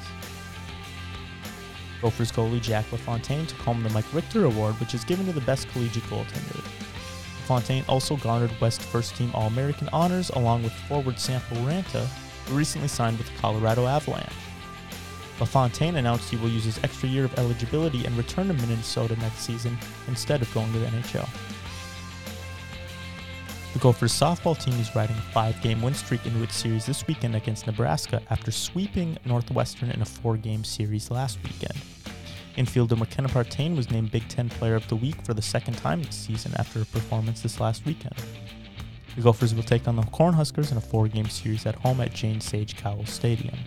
Gophers 2.01 2.31
goalie 2.31 2.61
Jack 2.61 2.91
LaFontaine 2.91 3.45
took 3.45 3.59
home 3.59 3.83
the 3.83 3.89
Mike 3.91 4.11
Richter 4.11 4.45
Award, 4.45 4.73
which 4.79 4.95
is 4.95 5.03
given 5.03 5.27
to 5.27 5.33
the 5.33 5.41
best 5.41 5.69
collegiate 5.69 6.03
goaltender. 6.05 6.81
LaFontaine 7.51 7.83
also 7.89 8.15
garnered 8.15 8.61
West 8.61 8.81
First 8.81 9.17
Team 9.17 9.29
All 9.33 9.47
American 9.47 9.89
honors 9.91 10.29
along 10.29 10.63
with 10.63 10.71
forward 10.71 11.19
Sampo 11.19 11.55
Ranta, 11.55 12.05
who 12.45 12.55
recently 12.55 12.87
signed 12.87 13.17
with 13.17 13.27
the 13.27 13.37
Colorado 13.39 13.87
Avalanche. 13.87 14.31
LaFontaine 15.37 15.97
announced 15.97 16.29
he 16.29 16.37
will 16.37 16.47
use 16.47 16.63
his 16.63 16.81
extra 16.81 17.09
year 17.09 17.25
of 17.25 17.37
eligibility 17.37 18.05
and 18.05 18.15
return 18.15 18.47
to 18.47 18.53
Minnesota 18.53 19.17
next 19.17 19.39
season 19.39 19.77
instead 20.07 20.41
of 20.41 20.53
going 20.53 20.71
to 20.71 20.79
the 20.79 20.85
NHL. 20.85 21.27
The 23.73 23.79
Gophers 23.79 24.13
softball 24.13 24.57
team 24.57 24.79
is 24.79 24.95
riding 24.95 25.17
a 25.17 25.21
five 25.33 25.61
game 25.61 25.81
win 25.81 25.93
streak 25.93 26.25
into 26.25 26.41
its 26.43 26.55
series 26.55 26.85
this 26.85 27.05
weekend 27.05 27.35
against 27.35 27.67
Nebraska 27.67 28.21
after 28.29 28.51
sweeping 28.51 29.17
Northwestern 29.25 29.91
in 29.91 30.01
a 30.01 30.05
four 30.05 30.37
game 30.37 30.63
series 30.63 31.11
last 31.11 31.37
weekend. 31.43 31.75
Infielder 32.57 32.97
McKenna 32.97 33.29
Partain 33.29 33.75
was 33.75 33.89
named 33.89 34.11
Big 34.11 34.27
Ten 34.27 34.49
Player 34.49 34.75
of 34.75 34.87
the 34.87 34.95
Week 34.95 35.15
for 35.23 35.33
the 35.33 35.41
second 35.41 35.75
time 35.75 36.03
this 36.03 36.15
season 36.15 36.53
after 36.57 36.81
a 36.81 36.85
performance 36.85 37.41
this 37.41 37.59
last 37.59 37.85
weekend. 37.85 38.15
The 39.15 39.21
Gophers 39.21 39.53
will 39.53 39.63
take 39.63 39.87
on 39.87 39.95
the 39.95 40.03
Cornhuskers 40.03 40.71
in 40.71 40.77
a 40.77 40.81
four 40.81 41.07
game 41.07 41.29
series 41.29 41.65
at 41.65 41.75
home 41.75 42.01
at 42.01 42.13
Jane 42.13 42.41
Sage 42.41 42.77
Cowles 42.77 43.09
Stadium. 43.09 43.57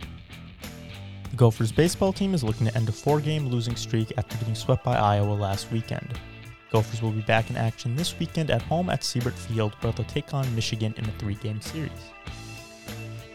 The 1.30 1.36
Gophers 1.36 1.72
baseball 1.72 2.12
team 2.12 2.34
is 2.34 2.44
looking 2.44 2.66
to 2.66 2.76
end 2.76 2.88
a 2.88 2.92
four 2.92 3.20
game 3.20 3.48
losing 3.48 3.76
streak 3.76 4.12
after 4.16 4.36
getting 4.38 4.54
swept 4.54 4.84
by 4.84 4.96
Iowa 4.96 5.32
last 5.32 5.70
weekend. 5.72 6.08
Gophers 6.70 7.02
will 7.02 7.12
be 7.12 7.22
back 7.22 7.50
in 7.50 7.56
action 7.56 7.96
this 7.96 8.18
weekend 8.18 8.50
at 8.50 8.62
home 8.62 8.90
at 8.90 9.04
Siebert 9.04 9.34
Field, 9.34 9.74
where 9.80 9.92
they'll 9.92 10.06
take 10.06 10.34
on 10.34 10.54
Michigan 10.54 10.94
in 10.96 11.04
a 11.04 11.12
three 11.12 11.36
game 11.36 11.60
series. 11.60 11.90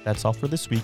That's 0.03 0.25
all 0.25 0.33
for 0.33 0.47
this 0.47 0.69
week. 0.69 0.83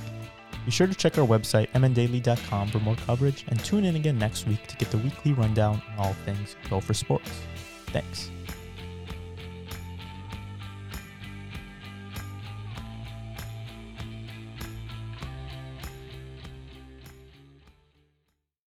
Be 0.66 0.72
sure 0.72 0.88
to 0.88 0.96
check 0.96 1.18
our 1.18 1.26
website, 1.26 1.70
mndaily.com, 1.74 2.70
for 2.70 2.80
more 2.80 2.96
coverage, 3.06 3.46
and 3.50 3.64
tune 3.64 3.86
in 3.86 3.96
again 3.96 4.18
next 4.18 4.48
week 4.48 4.66
to 4.68 4.76
get 4.78 4.90
the 4.90 4.98
weekly 4.98 5.34
rundown 5.34 5.82
on 5.92 6.06
all 6.06 6.14
things 6.26 6.56
Gopher 6.70 6.96
sports. 6.96 7.30
Thanks. 7.88 8.32